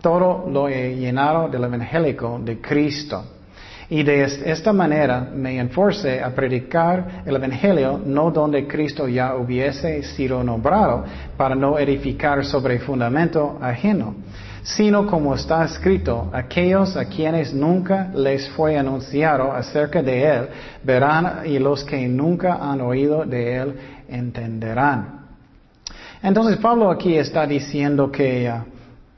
todo 0.01 0.49
lo 0.49 0.67
he 0.67 0.95
llenado 0.95 1.47
del 1.49 1.63
evangélico 1.63 2.39
de 2.43 2.59
Cristo. 2.59 3.23
Y 3.91 4.03
de 4.03 4.23
esta 4.23 4.71
manera 4.71 5.19
me 5.35 5.59
enforce 5.59 6.23
a 6.23 6.33
predicar 6.33 7.23
el 7.25 7.35
Evangelio 7.35 7.99
no 8.05 8.31
donde 8.31 8.65
Cristo 8.65 9.05
ya 9.05 9.35
hubiese 9.35 10.01
sido 10.03 10.41
nombrado 10.45 11.03
para 11.35 11.55
no 11.55 11.77
edificar 11.77 12.45
sobre 12.45 12.79
fundamento 12.79 13.59
ajeno, 13.61 14.15
sino 14.63 15.05
como 15.05 15.35
está 15.35 15.65
escrito, 15.65 16.29
aquellos 16.31 16.95
a 16.95 17.03
quienes 17.03 17.53
nunca 17.53 18.09
les 18.13 18.47
fue 18.51 18.77
anunciado 18.77 19.51
acerca 19.51 20.01
de 20.01 20.23
Él 20.23 20.47
verán 20.83 21.41
y 21.45 21.59
los 21.59 21.83
que 21.83 22.07
nunca 22.07 22.59
han 22.61 22.79
oído 22.79 23.25
de 23.25 23.57
Él 23.57 23.75
entenderán. 24.07 25.19
Entonces 26.23 26.55
Pablo 26.59 26.89
aquí 26.89 27.17
está 27.17 27.45
diciendo 27.45 28.09
que 28.09 28.49
uh, 28.49 28.63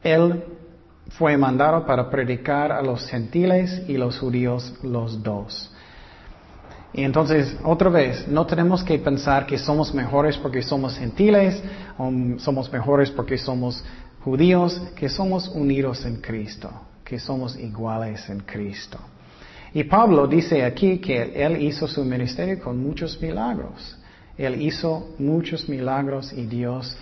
Él 0.02 0.44
fue 1.18 1.38
mandado 1.38 1.86
para 1.86 2.10
predicar 2.10 2.72
a 2.72 2.82
los 2.82 3.08
gentiles 3.08 3.84
y 3.88 3.98
los 3.98 4.18
judíos 4.18 4.74
los 4.84 5.22
dos. 5.22 5.72
Y 6.94 7.04
entonces, 7.04 7.58
otra 7.64 7.90
vez, 7.90 8.28
no 8.28 8.46
tenemos 8.46 8.84
que 8.84 9.00
pensar 9.00 9.46
que 9.46 9.58
somos 9.58 9.94
mejores 9.94 10.38
porque 10.38 10.62
somos 10.62 10.98
gentiles, 10.98 11.62
o 11.98 12.12
somos 12.38 12.72
mejores 12.72 13.10
porque 13.10 13.38
somos 13.38 13.84
judíos, 14.24 14.80
que 14.96 15.10
somos 15.10 15.50
unidos 15.50 16.06
en 16.06 16.18
Cristo, 16.18 16.70
que 17.04 17.20
somos 17.20 17.58
iguales 17.58 18.30
en 18.30 18.42
Cristo. 18.42 19.00
Y 19.74 19.84
Pablo 19.86 20.28
dice 20.28 20.64
aquí 20.64 21.00
que 21.00 21.34
él 21.36 21.64
hizo 21.64 21.88
su 21.88 22.04
ministerio 22.04 22.60
con 22.60 22.82
muchos 22.82 23.20
milagros. 23.20 23.98
Él 24.38 24.62
hizo 24.62 25.16
muchos 25.18 25.68
milagros 25.68 26.32
y 26.32 26.46
Dios 26.46 26.96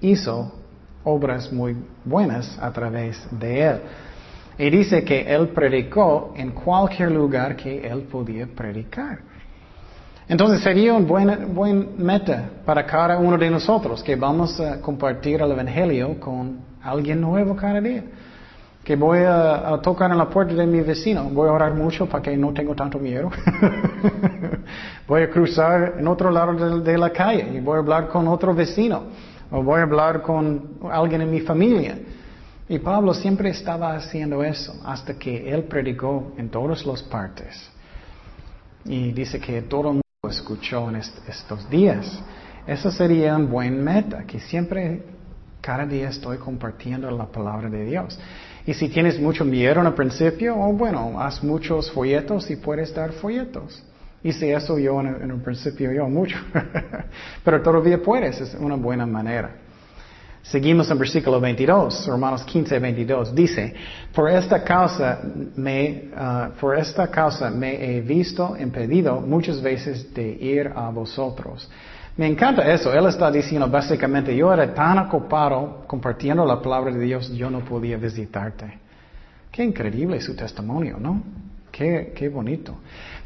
hizo 0.00 0.54
obras 1.04 1.52
muy 1.52 1.76
buenas 2.04 2.58
a 2.60 2.70
través 2.70 3.26
de 3.30 3.62
él. 3.62 3.80
Y 4.58 4.70
dice 4.70 5.04
que 5.04 5.20
él 5.20 5.48
predicó 5.48 6.32
en 6.36 6.50
cualquier 6.50 7.12
lugar 7.12 7.54
que 7.54 7.86
él 7.86 8.02
podía 8.02 8.46
predicar. 8.46 9.20
Entonces 10.28 10.60
sería 10.60 10.92
un 10.92 11.06
buen, 11.06 11.54
buen 11.54 11.96
meta 11.96 12.50
para 12.64 12.84
cada 12.84 13.16
uno 13.18 13.38
de 13.38 13.48
nosotros 13.48 14.02
que 14.02 14.14
vamos 14.16 14.60
a 14.60 14.80
compartir 14.80 15.40
el 15.40 15.52
Evangelio 15.52 16.18
con 16.20 16.58
alguien 16.82 17.20
nuevo 17.20 17.56
cada 17.56 17.80
día. 17.80 18.02
Que 18.84 18.96
voy 18.96 19.20
a, 19.20 19.78
tocar 19.82 20.10
en 20.10 20.18
la 20.18 20.28
puerta 20.28 20.54
de 20.54 20.66
mi 20.66 20.80
vecino. 20.80 21.24
Voy 21.24 21.48
a 21.48 21.52
orar 21.52 21.74
mucho 21.74 22.06
para 22.06 22.22
que 22.22 22.36
no 22.36 22.52
tenga 22.52 22.74
tanto 22.74 22.98
miedo. 22.98 23.30
voy 25.06 25.22
a 25.22 25.30
cruzar 25.30 25.94
en 25.98 26.08
otro 26.08 26.30
lado 26.30 26.80
de 26.80 26.98
la 26.98 27.10
calle 27.10 27.48
y 27.54 27.60
voy 27.60 27.76
a 27.76 27.78
hablar 27.78 28.08
con 28.08 28.26
otro 28.28 28.54
vecino 28.54 29.04
o 29.50 29.62
voy 29.62 29.80
a 29.80 29.82
hablar 29.82 30.22
con 30.22 30.78
alguien 30.90 31.22
en 31.22 31.30
mi 31.30 31.40
familia. 31.40 31.98
Y 32.68 32.78
Pablo 32.78 33.14
siempre 33.14 33.50
estaba 33.50 33.94
haciendo 33.94 34.44
eso 34.44 34.74
hasta 34.84 35.14
que 35.14 35.50
él 35.50 35.64
predicó 35.64 36.32
en 36.36 36.50
todas 36.50 36.84
las 36.84 37.02
partes. 37.02 37.70
Y 38.84 39.12
dice 39.12 39.40
que 39.40 39.62
todo 39.62 39.80
el 39.80 39.86
mundo 39.86 40.28
escuchó 40.28 40.88
en 40.90 40.96
estos 40.96 41.68
días. 41.70 42.22
Eso 42.66 42.90
sería 42.90 43.34
un 43.36 43.50
buen 43.50 43.82
meta, 43.82 44.24
que 44.24 44.38
siempre, 44.38 45.02
cada 45.62 45.86
día 45.86 46.10
estoy 46.10 46.36
compartiendo 46.36 47.10
la 47.10 47.24
palabra 47.26 47.70
de 47.70 47.86
Dios. 47.86 48.18
Y 48.66 48.74
si 48.74 48.90
tienes 48.90 49.18
mucho 49.18 49.46
miedo 49.46 49.80
el 49.80 49.94
principio, 49.94 50.54
oh, 50.54 50.74
bueno, 50.74 51.18
haz 51.18 51.42
muchos 51.42 51.90
folletos 51.90 52.50
y 52.50 52.56
puedes 52.56 52.94
dar 52.94 53.12
folletos. 53.12 53.82
Hice 54.22 54.52
eso 54.52 54.78
yo 54.78 55.00
en, 55.00 55.30
un 55.30 55.40
principio, 55.40 55.92
yo 55.92 56.08
mucho. 56.08 56.36
Pero 57.44 57.62
todavía 57.62 58.02
puedes, 58.02 58.40
es 58.40 58.54
una 58.54 58.74
buena 58.74 59.06
manera. 59.06 59.50
Seguimos 60.42 60.90
en 60.90 60.98
versículo 60.98 61.40
22, 61.40 62.06
Romanos 62.06 62.42
15, 62.44 62.78
22. 62.78 63.34
Dice, 63.34 63.74
por 64.14 64.30
esta 64.30 64.64
causa 64.64 65.20
me, 65.56 66.10
uh, 66.12 66.58
por 66.58 66.78
esta 66.78 67.08
causa 67.10 67.50
me 67.50 67.96
he 67.96 68.00
visto 68.00 68.56
impedido 68.58 69.20
muchas 69.20 69.60
veces 69.60 70.12
de 70.14 70.28
ir 70.28 70.72
a 70.74 70.88
vosotros. 70.90 71.68
Me 72.16 72.26
encanta 72.26 72.62
eso. 72.72 72.92
Él 72.92 73.06
está 73.06 73.30
diciendo 73.30 73.68
básicamente, 73.68 74.34
yo 74.34 74.52
era 74.52 74.74
tan 74.74 74.98
ocupado 74.98 75.84
compartiendo 75.86 76.44
la 76.44 76.60
palabra 76.60 76.92
de 76.92 77.00
Dios, 77.00 77.30
yo 77.32 77.50
no 77.50 77.60
podía 77.60 77.96
visitarte. 77.96 78.78
Qué 79.52 79.62
increíble 79.62 80.20
su 80.20 80.34
testimonio, 80.34 80.96
¿no? 80.98 81.22
Qué, 81.78 82.28
bonito. 82.28 82.74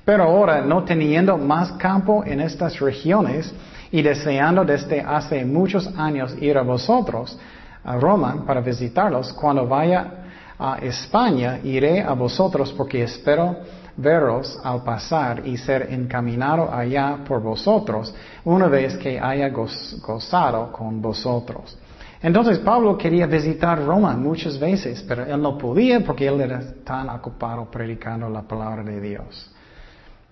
Pero 0.05 0.25
ahora, 0.25 0.61
no 0.61 0.85
teniendo 0.85 1.39
más 1.39 1.73
campo 1.73 2.23
en 2.23 2.41
estas 2.41 2.79
regiones 2.81 3.51
y 3.91 4.03
deseando 4.03 4.63
desde 4.63 5.01
hace 5.01 5.43
muchos 5.43 5.87
años 5.97 6.37
ir 6.39 6.59
a 6.59 6.63
vosotros, 6.63 7.39
a 7.83 7.97
Roma, 7.97 8.45
para 8.47 8.61
visitarlos, 8.61 9.33
cuando 9.33 9.67
vaya 9.67 10.07
a 10.59 10.77
España, 10.83 11.61
iré 11.65 12.03
a 12.03 12.13
vosotros 12.13 12.75
porque 12.77 13.05
espero 13.05 13.57
veros 13.97 14.61
al 14.63 14.83
pasar 14.83 15.47
y 15.47 15.57
ser 15.57 15.89
encaminado 15.91 16.71
allá 16.71 17.21
por 17.27 17.41
vosotros, 17.41 18.15
una 18.45 18.69
vez 18.69 18.99
que 18.99 19.19
haya 19.19 19.49
gozado 19.49 20.71
con 20.73 21.01
vosotros. 21.01 21.79
Entonces 22.23 22.59
Pablo 22.61 22.97
quería 22.97 23.27
visitar 23.27 23.85
Roma 23.85 24.17
muchas 24.17 24.59
veces, 24.59 25.05
pero 25.07 25.25
él 25.25 25.43
no 25.43 25.59
podía 25.59 26.01
porque 26.01 26.27
él 26.27 26.41
era 26.41 26.63
tan 26.85 27.09
ocupado 27.11 27.71
predicando 27.71 28.29
la 28.29 28.43
palabra 28.43 28.85
de 28.85 29.01
Dios. 29.01 29.51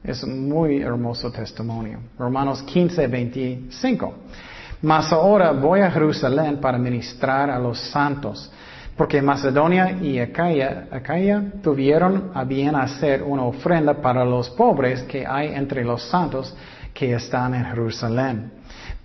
Es 0.02 0.22
un 0.22 0.48
muy 0.48 0.80
hermoso 0.80 1.30
testimonio. 1.30 1.98
Romanos 2.18 2.62
15, 2.62 3.06
25. 3.06 4.14
Mas 4.82 5.12
ahora 5.12 5.52
voy 5.52 5.80
a 5.80 5.90
Jerusalén 5.90 6.58
para 6.58 6.78
ministrar 6.78 7.50
a 7.50 7.58
los 7.58 7.78
santos 7.90 8.50
porque 9.00 9.22
Macedonia 9.22 9.92
y 9.92 10.18
Acaya, 10.18 11.52
tuvieron 11.62 12.32
a 12.34 12.44
bien 12.44 12.76
hacer 12.76 13.22
una 13.22 13.44
ofrenda 13.44 13.94
para 13.94 14.26
los 14.26 14.50
pobres 14.50 15.04
que 15.04 15.26
hay 15.26 15.54
entre 15.54 15.82
los 15.82 16.02
santos 16.02 16.54
que 16.92 17.14
están 17.14 17.54
en 17.54 17.64
Jerusalén. 17.64 18.52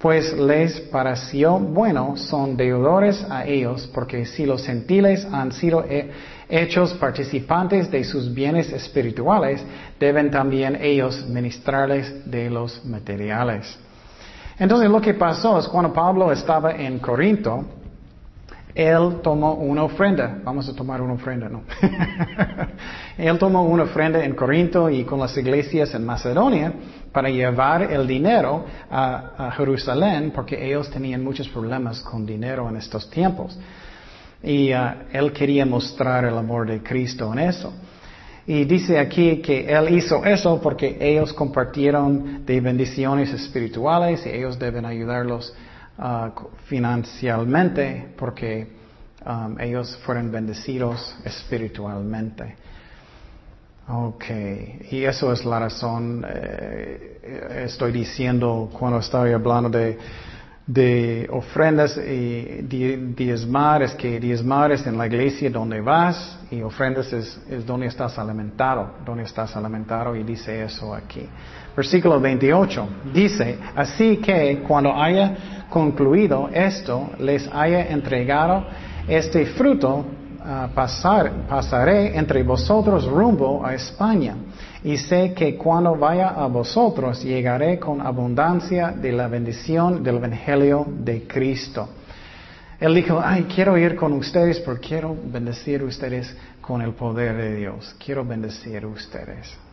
Pues 0.06 0.38
les 0.38 0.82
pareció 0.82 1.58
bueno, 1.58 2.16
son 2.16 2.56
deudores 2.56 3.26
a 3.28 3.44
ellos, 3.44 3.90
porque 3.92 4.24
si 4.28 4.46
los 4.46 4.64
gentiles 4.64 5.28
han 5.32 5.52
sido 5.52 5.84
hechos 6.48 6.94
participantes 6.94 7.90
de 7.90 8.04
sus 8.04 8.32
bienes 8.32 8.72
espirituales, 8.72 9.66
deben 10.00 10.30
también 10.30 10.78
ellos 10.80 11.26
ministrarles 11.28 12.30
de 12.30 12.52
los 12.52 12.86
materiales. 12.86 13.80
Entonces 14.60 14.92
lo 14.92 15.02
que 15.02 15.16
pasó 15.16 15.58
es 15.58 15.68
cuando 15.68 15.92
Pablo 15.92 16.32
estaba 16.32 16.74
en 16.74 17.00
Corinto, 17.00 17.66
él 18.76 19.22
tomó 19.24 19.54
una 19.54 19.84
ofrenda. 19.84 20.38
Vamos 20.44 20.68
a 20.68 20.76
tomar 20.76 21.02
una 21.02 21.14
ofrenda, 21.14 21.48
¿no? 21.48 21.64
él 23.18 23.38
tomó 23.40 23.64
una 23.64 23.84
ofrenda 23.84 24.24
en 24.24 24.36
Corinto 24.36 24.90
y 24.90 25.06
con 25.06 25.22
las 25.22 25.36
iglesias 25.38 25.96
en 25.96 26.06
Macedonia 26.06 26.74
para 27.14 27.30
llevar 27.30 27.84
el 27.84 28.06
dinero 28.06 28.66
a, 28.92 29.50
Jerusalén 29.56 30.32
porque 30.36 30.68
ellos 30.68 30.92
tenían 30.92 31.24
muchos 31.24 31.48
problemas 31.48 32.02
con 32.02 32.26
dinero 32.26 32.68
en 32.68 32.76
estos 32.76 33.10
tiempos. 33.10 33.58
Y 34.44 34.74
uh, 34.74 35.08
él 35.14 35.32
quería 35.32 35.66
mostrar 35.66 36.26
el 36.26 36.38
amor 36.38 36.68
de 36.68 36.84
Cristo 36.84 37.32
en 37.32 37.40
eso. 37.40 37.74
Y 38.46 38.66
dice 38.66 39.00
aquí 39.00 39.38
que 39.38 39.66
él 39.74 39.96
hizo 39.96 40.24
eso 40.26 40.60
porque 40.62 40.98
ellos 41.00 41.32
compartieron 41.32 42.46
de 42.46 42.60
bendiciones 42.60 43.32
espirituales 43.32 44.26
y 44.26 44.30
ellos 44.30 44.60
deben 44.60 44.86
ayudarlos 44.86 45.54
Uh, 45.98 46.30
porque 48.18 48.68
um, 49.26 49.58
ellos 49.60 49.98
fueron 50.06 50.30
bendecidos 50.32 51.16
espiritualmente. 51.24 52.56
Ok, 53.88 54.26
y 54.92 55.06
eso 55.06 55.32
es 55.32 55.46
la 55.46 55.60
razón, 55.60 56.26
eh, 56.28 57.64
estoy 57.66 57.92
diciendo 57.92 58.70
cuando 58.78 58.98
estoy 58.98 59.32
hablando 59.32 59.70
de, 59.70 59.98
de 60.66 61.30
ofrendas 61.32 61.96
y 61.96 62.64
diezmar, 62.64 63.84
es 63.84 63.94
que 63.94 64.20
diezmar 64.20 64.72
es 64.72 64.88
en 64.88 64.98
la 64.98 65.06
iglesia 65.06 65.52
donde 65.52 65.82
vas 65.82 66.40
y 66.50 66.64
ofrendas 66.64 67.14
es, 67.14 67.40
es 67.48 67.64
donde 67.64 67.86
estás 67.86 68.18
alimentado, 68.18 68.96
donde 69.06 69.24
estás 69.24 69.56
alimentado 69.56 70.16
y 70.16 70.24
dice 70.24 70.64
eso 70.64 70.94
aquí. 70.94 71.30
Versículo 71.76 72.20
28 72.22 72.88
dice, 73.14 73.58
así 73.76 74.18
que 74.18 74.64
cuando 74.66 74.96
haya 74.96 75.66
concluido 75.70 76.50
esto, 76.54 77.10
les 77.20 77.50
haya 77.54 77.88
entregado 77.90 78.66
este 79.08 79.46
fruto, 79.46 80.06
ah, 80.42 80.70
pasar, 80.74 81.48
pasaré 81.50 82.18
entre 82.18 82.44
vosotros 82.44 83.06
rumbo 83.06 83.66
a 83.66 83.74
España. 83.74 84.36
Y 84.86 84.98
sé 84.98 85.34
que 85.34 85.58
cuando 85.58 85.96
vaya 85.96 86.30
a 86.30 86.48
vosotros 86.48 87.22
llegaré 87.22 87.78
con 87.78 88.00
abundancia 88.00 88.92
de 88.92 89.12
la 89.12 89.28
bendición 89.28 90.02
del 90.02 90.18
Evangelio 90.18 90.86
de 90.88 91.28
Cristo. 91.28 91.90
Él 92.80 92.94
dijo, 92.94 93.20
ay, 93.22 93.48
quiero 93.54 93.78
ir 93.78 93.96
con 93.96 94.14
ustedes 94.14 94.60
porque 94.60 94.88
quiero 94.88 95.16
bendecir 95.26 95.84
ustedes 95.84 96.36
con 96.62 96.82
el 96.82 96.94
poder 96.94 97.36
de 97.36 97.56
Dios. 97.56 97.96
Quiero 98.00 98.24
bendecir 98.24 98.86
ustedes. 98.86 99.65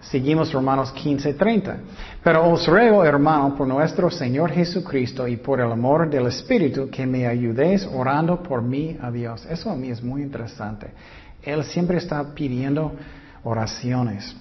Seguimos 0.00 0.52
Romanos 0.52 0.92
15, 0.92 1.34
30. 1.34 1.76
Pero 2.22 2.50
os 2.50 2.66
ruego, 2.66 3.04
hermano, 3.04 3.54
por 3.54 3.66
nuestro 3.66 4.10
Señor 4.10 4.50
Jesucristo 4.50 5.28
y 5.28 5.36
por 5.36 5.60
el 5.60 5.70
amor 5.70 6.08
del 6.08 6.26
Espíritu, 6.26 6.88
que 6.90 7.06
me 7.06 7.26
ayudéis 7.26 7.86
orando 7.86 8.42
por 8.42 8.62
mí 8.62 8.96
a 9.00 9.10
Dios. 9.10 9.46
Eso 9.46 9.70
a 9.70 9.76
mí 9.76 9.90
es 9.90 10.02
muy 10.02 10.22
interesante. 10.22 10.88
Él 11.42 11.64
siempre 11.64 11.98
está 11.98 12.34
pidiendo 12.34 12.92
oraciones. 13.44 14.36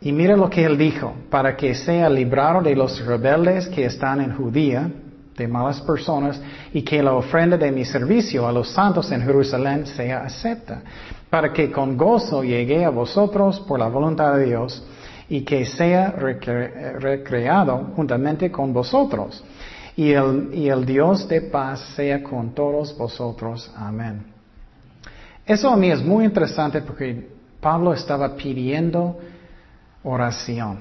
Y 0.00 0.12
mira 0.12 0.36
lo 0.36 0.50
que 0.50 0.64
él 0.64 0.76
dijo, 0.76 1.14
para 1.30 1.56
que 1.56 1.74
sea 1.74 2.10
librado 2.10 2.62
de 2.62 2.74
los 2.74 3.04
rebeldes 3.04 3.68
que 3.68 3.86
están 3.86 4.20
en 4.20 4.36
Judía, 4.36 4.90
de 5.36 5.48
malas 5.48 5.80
personas, 5.80 6.40
y 6.72 6.82
que 6.82 7.02
la 7.02 7.14
ofrenda 7.14 7.56
de 7.56 7.72
mi 7.72 7.84
servicio 7.84 8.46
a 8.46 8.52
los 8.52 8.70
santos 8.70 9.10
en 9.10 9.22
Jerusalén 9.22 9.86
sea 9.86 10.24
acepta 10.24 10.82
para 11.34 11.52
que 11.52 11.72
con 11.72 11.96
gozo 11.96 12.44
llegue 12.44 12.84
a 12.84 12.90
vosotros 12.90 13.58
por 13.66 13.80
la 13.80 13.88
voluntad 13.88 14.36
de 14.36 14.46
Dios 14.46 14.84
y 15.28 15.40
que 15.40 15.64
sea 15.64 16.12
recreado 16.12 17.90
juntamente 17.96 18.52
con 18.52 18.72
vosotros. 18.72 19.42
Y 19.96 20.12
el, 20.12 20.50
y 20.52 20.68
el 20.68 20.86
Dios 20.86 21.26
de 21.28 21.40
paz 21.40 21.80
sea 21.96 22.22
con 22.22 22.54
todos 22.54 22.96
vosotros. 22.96 23.68
Amén. 23.76 24.26
Eso 25.44 25.70
a 25.70 25.76
mí 25.76 25.90
es 25.90 26.04
muy 26.04 26.24
interesante 26.24 26.82
porque 26.82 27.28
Pablo 27.60 27.92
estaba 27.92 28.36
pidiendo 28.36 29.18
oración. 30.04 30.80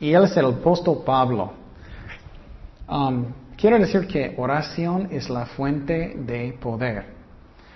Y 0.00 0.14
él 0.14 0.24
es 0.24 0.34
el 0.38 0.46
apóstol 0.46 1.02
Pablo. 1.04 1.52
Um, 2.88 3.26
quiero 3.62 3.78
decir 3.78 4.06
que 4.06 4.34
oración 4.36 5.08
es 5.10 5.30
la 5.30 5.46
fuente 5.46 6.16
de 6.16 6.52
poder 6.60 7.22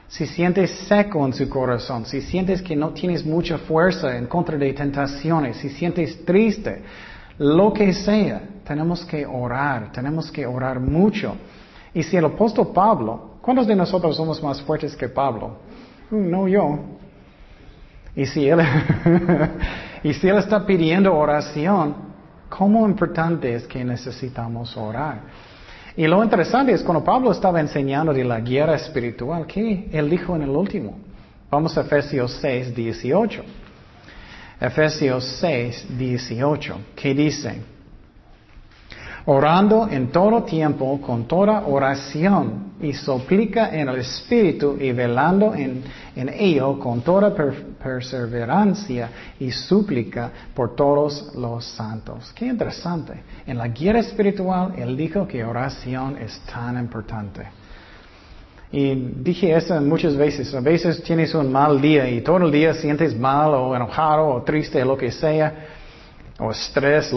si 0.08 0.26
sientes 0.26 0.70
seco 0.88 1.26
en 1.26 1.32
su 1.32 1.48
corazón, 1.48 2.06
si 2.06 2.20
sientes 2.20 2.62
que 2.62 2.76
no 2.76 2.90
tienes 2.90 3.24
mucha 3.24 3.58
fuerza 3.58 4.16
en 4.16 4.26
contra 4.26 4.56
de 4.56 4.72
tentaciones, 4.72 5.56
si 5.56 5.68
sientes 5.68 6.24
triste, 6.24 6.82
lo 7.38 7.72
que 7.72 7.92
sea, 7.92 8.40
tenemos 8.64 9.04
que 9.04 9.26
orar, 9.26 9.90
tenemos 9.92 10.30
que 10.30 10.46
orar 10.46 10.78
mucho. 10.78 11.36
Y 11.92 12.02
si 12.02 12.16
el 12.16 12.24
apóstol 12.24 12.68
Pablo, 12.72 13.38
¿cuántos 13.42 13.66
de 13.66 13.74
nosotros 13.74 14.16
somos 14.16 14.42
más 14.42 14.62
fuertes 14.62 14.94
que 14.94 15.08
Pablo? 15.08 15.58
Uh, 16.10 16.16
no 16.16 16.46
yo. 16.46 16.78
Y 18.14 18.26
si 18.26 18.48
él, 18.48 18.60
y 20.04 20.14
si 20.14 20.28
él 20.28 20.38
está 20.38 20.64
pidiendo 20.64 21.14
oración, 21.14 21.94
¿cómo 22.48 22.86
importante 22.88 23.54
es 23.54 23.66
que 23.66 23.84
necesitamos 23.84 24.76
orar? 24.76 25.20
Y 25.96 26.06
lo 26.06 26.22
interesante 26.22 26.72
es 26.72 26.82
cuando 26.82 27.02
Pablo 27.02 27.32
estaba 27.32 27.60
enseñando 27.60 28.12
de 28.12 28.22
la 28.22 28.40
guerra 28.40 28.74
espiritual, 28.74 29.46
¿qué 29.46 29.88
él 29.92 30.10
dijo 30.10 30.36
en 30.36 30.42
el 30.42 30.50
último? 30.50 30.98
Vamos 31.50 31.76
a 31.78 31.80
Efesios 31.80 32.38
6, 32.42 32.74
18. 32.74 33.42
Efesios 34.60 35.24
6, 35.40 35.86
18, 35.98 36.78
¿qué 36.94 37.14
dice? 37.14 37.62
Orando 39.26 39.88
en 39.90 40.12
todo 40.12 40.44
tiempo 40.44 41.00
con 41.00 41.26
toda 41.26 41.66
oración 41.66 42.74
y 42.80 42.92
suplica 42.92 43.74
en 43.74 43.88
el 43.88 43.96
Espíritu 43.96 44.76
y 44.78 44.92
velando 44.92 45.54
en, 45.54 45.82
ello 46.14 46.78
con 46.78 47.02
toda 47.02 47.34
perseverancia 47.34 49.10
y 49.38 49.50
súplica 49.50 50.30
por 50.54 50.74
todos 50.76 51.34
los 51.34 51.64
santos. 51.64 52.32
Qué 52.34 52.46
interesante. 52.46 53.14
En 53.46 53.58
la 53.58 53.68
guía 53.68 53.98
espiritual, 53.98 54.74
Él 54.76 54.96
dijo 54.96 55.26
que 55.26 55.44
oración 55.44 56.16
es 56.18 56.38
tan 56.40 56.78
importante. 56.78 57.42
Y 58.72 58.94
dije 58.94 59.54
eso 59.54 59.80
muchas 59.80 60.16
veces. 60.16 60.54
A 60.54 60.60
veces 60.60 61.02
tienes 61.02 61.34
un 61.34 61.50
mal 61.50 61.80
día 61.80 62.08
y 62.08 62.20
todo 62.20 62.38
el 62.38 62.52
día 62.52 62.74
sientes 62.74 63.18
mal 63.18 63.54
o 63.54 63.74
enojado 63.74 64.28
o 64.28 64.42
triste, 64.42 64.84
lo 64.84 64.96
que 64.96 65.10
sea, 65.10 65.52
o 66.38 66.50
estrés. 66.50 67.12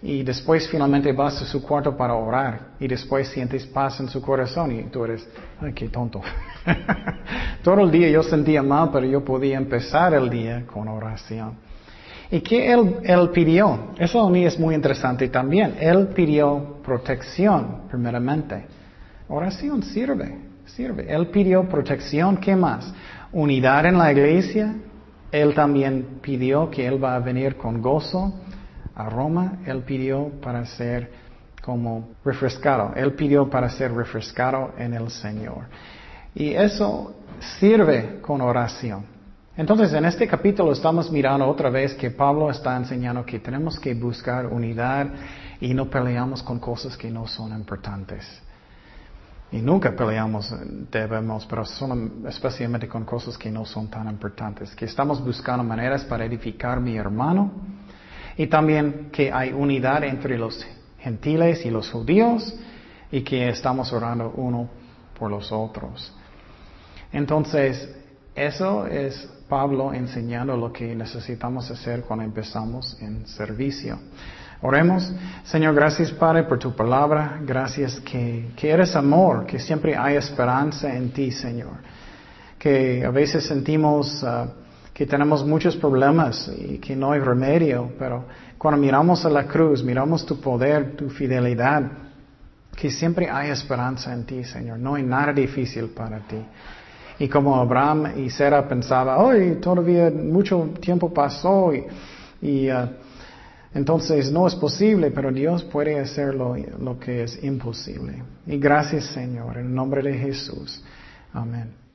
Y 0.00 0.22
después 0.22 0.68
finalmente 0.68 1.12
vas 1.12 1.42
a 1.42 1.46
su 1.46 1.62
cuarto 1.62 1.96
para 1.96 2.14
orar 2.14 2.68
y 2.78 2.86
después 2.86 3.28
sientes 3.28 3.66
paz 3.66 3.98
en 3.98 4.08
su 4.08 4.22
corazón 4.22 4.70
y 4.72 4.84
tú 4.84 5.04
eres, 5.04 5.28
ay, 5.60 5.72
qué 5.72 5.88
tonto. 5.88 6.20
Todo 7.62 7.80
el 7.80 7.90
día 7.90 8.08
yo 8.08 8.22
sentía 8.22 8.62
mal, 8.62 8.90
pero 8.92 9.06
yo 9.06 9.24
podía 9.24 9.56
empezar 9.56 10.14
el 10.14 10.30
día 10.30 10.64
con 10.66 10.86
oración. 10.86 11.54
¿Y 12.30 12.40
qué 12.40 12.72
él, 12.72 12.96
él 13.02 13.30
pidió? 13.30 13.92
Eso 13.98 14.20
a 14.20 14.30
mí 14.30 14.44
es 14.44 14.58
muy 14.58 14.74
interesante 14.74 15.28
también. 15.28 15.76
Él 15.80 16.08
pidió 16.08 16.76
protección, 16.84 17.82
primeramente. 17.88 18.66
Oración 19.28 19.82
sirve, 19.82 20.38
sirve. 20.66 21.06
Él 21.08 21.28
pidió 21.28 21.68
protección, 21.68 22.36
¿qué 22.36 22.54
más? 22.54 22.92
Unidad 23.32 23.86
en 23.86 23.98
la 23.98 24.12
iglesia. 24.12 24.76
Él 25.32 25.54
también 25.54 26.20
pidió 26.20 26.70
que 26.70 26.86
Él 26.86 27.02
va 27.02 27.16
a 27.16 27.18
venir 27.18 27.56
con 27.56 27.82
gozo 27.82 28.34
a 28.98 29.08
Roma. 29.08 29.60
Él 29.64 29.82
pidió 29.84 30.28
para 30.42 30.66
ser 30.66 31.10
como 31.62 32.10
refrescado. 32.24 32.92
Él 32.94 33.14
pidió 33.14 33.48
para 33.48 33.70
ser 33.70 33.94
refrescado 33.94 34.72
en 34.76 34.92
el 34.92 35.08
Señor. 35.10 35.66
Y 36.34 36.52
eso 36.52 37.14
sirve 37.58 38.20
con 38.20 38.40
oración. 38.40 39.06
Entonces, 39.56 39.92
en 39.92 40.04
este 40.04 40.28
capítulo 40.28 40.72
estamos 40.72 41.10
mirando 41.10 41.46
otra 41.48 41.70
vez 41.70 41.94
que 41.94 42.10
Pablo 42.10 42.50
está 42.50 42.76
enseñando 42.76 43.24
que 43.24 43.40
tenemos 43.40 43.78
que 43.78 43.94
buscar 43.94 44.46
unidad 44.46 45.08
y 45.60 45.74
no 45.74 45.90
peleamos 45.90 46.42
con 46.42 46.60
cosas 46.60 46.96
que 46.96 47.10
no 47.10 47.26
son 47.26 47.52
importantes. 47.52 48.24
Y 49.50 49.60
nunca 49.60 49.96
peleamos, 49.96 50.54
debemos, 50.92 51.46
pero 51.46 51.64
son 51.64 52.24
especialmente 52.28 52.86
con 52.86 53.04
cosas 53.04 53.36
que 53.38 53.50
no 53.50 53.64
son 53.64 53.88
tan 53.88 54.08
importantes. 54.08 54.74
Que 54.76 54.84
estamos 54.84 55.24
buscando 55.24 55.64
maneras 55.64 56.04
para 56.04 56.24
edificar 56.24 56.80
mi 56.80 56.96
hermano 56.96 57.50
y 58.38 58.46
también 58.46 59.10
que 59.12 59.32
hay 59.32 59.52
unidad 59.52 60.04
entre 60.04 60.38
los 60.38 60.64
gentiles 61.00 61.66
y 61.66 61.70
los 61.70 61.90
judíos 61.90 62.54
y 63.10 63.22
que 63.22 63.48
estamos 63.48 63.92
orando 63.92 64.32
uno 64.36 64.70
por 65.18 65.30
los 65.30 65.50
otros. 65.50 66.14
Entonces, 67.12 67.96
eso 68.36 68.86
es 68.86 69.28
Pablo 69.48 69.92
enseñando 69.92 70.56
lo 70.56 70.72
que 70.72 70.94
necesitamos 70.94 71.68
hacer 71.70 72.02
cuando 72.02 72.24
empezamos 72.24 72.96
en 73.00 73.26
servicio. 73.26 73.98
Oremos. 74.62 75.12
Señor, 75.44 75.74
gracias 75.74 76.12
Padre 76.12 76.44
por 76.44 76.60
tu 76.60 76.76
palabra. 76.76 77.40
Gracias 77.44 77.98
que, 78.00 78.52
eres 78.62 78.94
amor, 78.94 79.46
que 79.46 79.58
siempre 79.58 79.96
hay 79.96 80.14
esperanza 80.16 80.94
en 80.94 81.10
ti, 81.10 81.32
Señor. 81.32 81.78
Que 82.56 83.04
a 83.04 83.10
veces 83.10 83.44
sentimos 83.46 84.22
uh, 84.22 84.48
que 84.98 85.06
tenemos 85.06 85.46
muchos 85.46 85.76
problemas 85.76 86.50
y 86.58 86.78
que 86.78 86.96
no 86.96 87.12
hay 87.12 87.20
remedio, 87.20 87.92
pero 88.00 88.24
cuando 88.58 88.80
miramos 88.80 89.24
a 89.24 89.30
la 89.30 89.46
cruz, 89.46 89.80
miramos 89.84 90.26
tu 90.26 90.40
poder, 90.40 90.96
tu 90.96 91.08
fidelidad, 91.08 91.88
que 92.74 92.90
siempre 92.90 93.30
hay 93.30 93.50
esperanza 93.50 94.12
en 94.12 94.24
ti, 94.26 94.42
Señor. 94.42 94.80
No 94.80 94.96
hay 94.96 95.04
nada 95.04 95.32
difícil 95.32 95.90
para 95.90 96.18
ti. 96.26 96.44
Y 97.20 97.28
como 97.28 97.54
Abraham 97.54 98.18
y 98.18 98.28
Sara 98.28 98.66
pensaba, 98.66 99.18
hoy 99.18 99.60
todavía 99.60 100.10
mucho 100.10 100.70
tiempo 100.80 101.14
pasó 101.14 101.72
y, 102.42 102.68
uh, 102.68 102.88
entonces 103.74 104.32
no 104.32 104.48
es 104.48 104.56
posible, 104.56 105.12
pero 105.12 105.30
Dios 105.30 105.62
puede 105.62 106.00
hacer 106.00 106.34
lo, 106.34 106.56
lo 106.56 106.98
que 106.98 107.22
es 107.22 107.44
imposible. 107.44 108.20
Y 108.48 108.58
gracias 108.58 109.04
Señor, 109.04 109.58
en 109.58 109.66
el 109.66 109.74
nombre 109.74 110.02
de 110.02 110.18
Jesús. 110.18 110.82
Amén. 111.32 111.87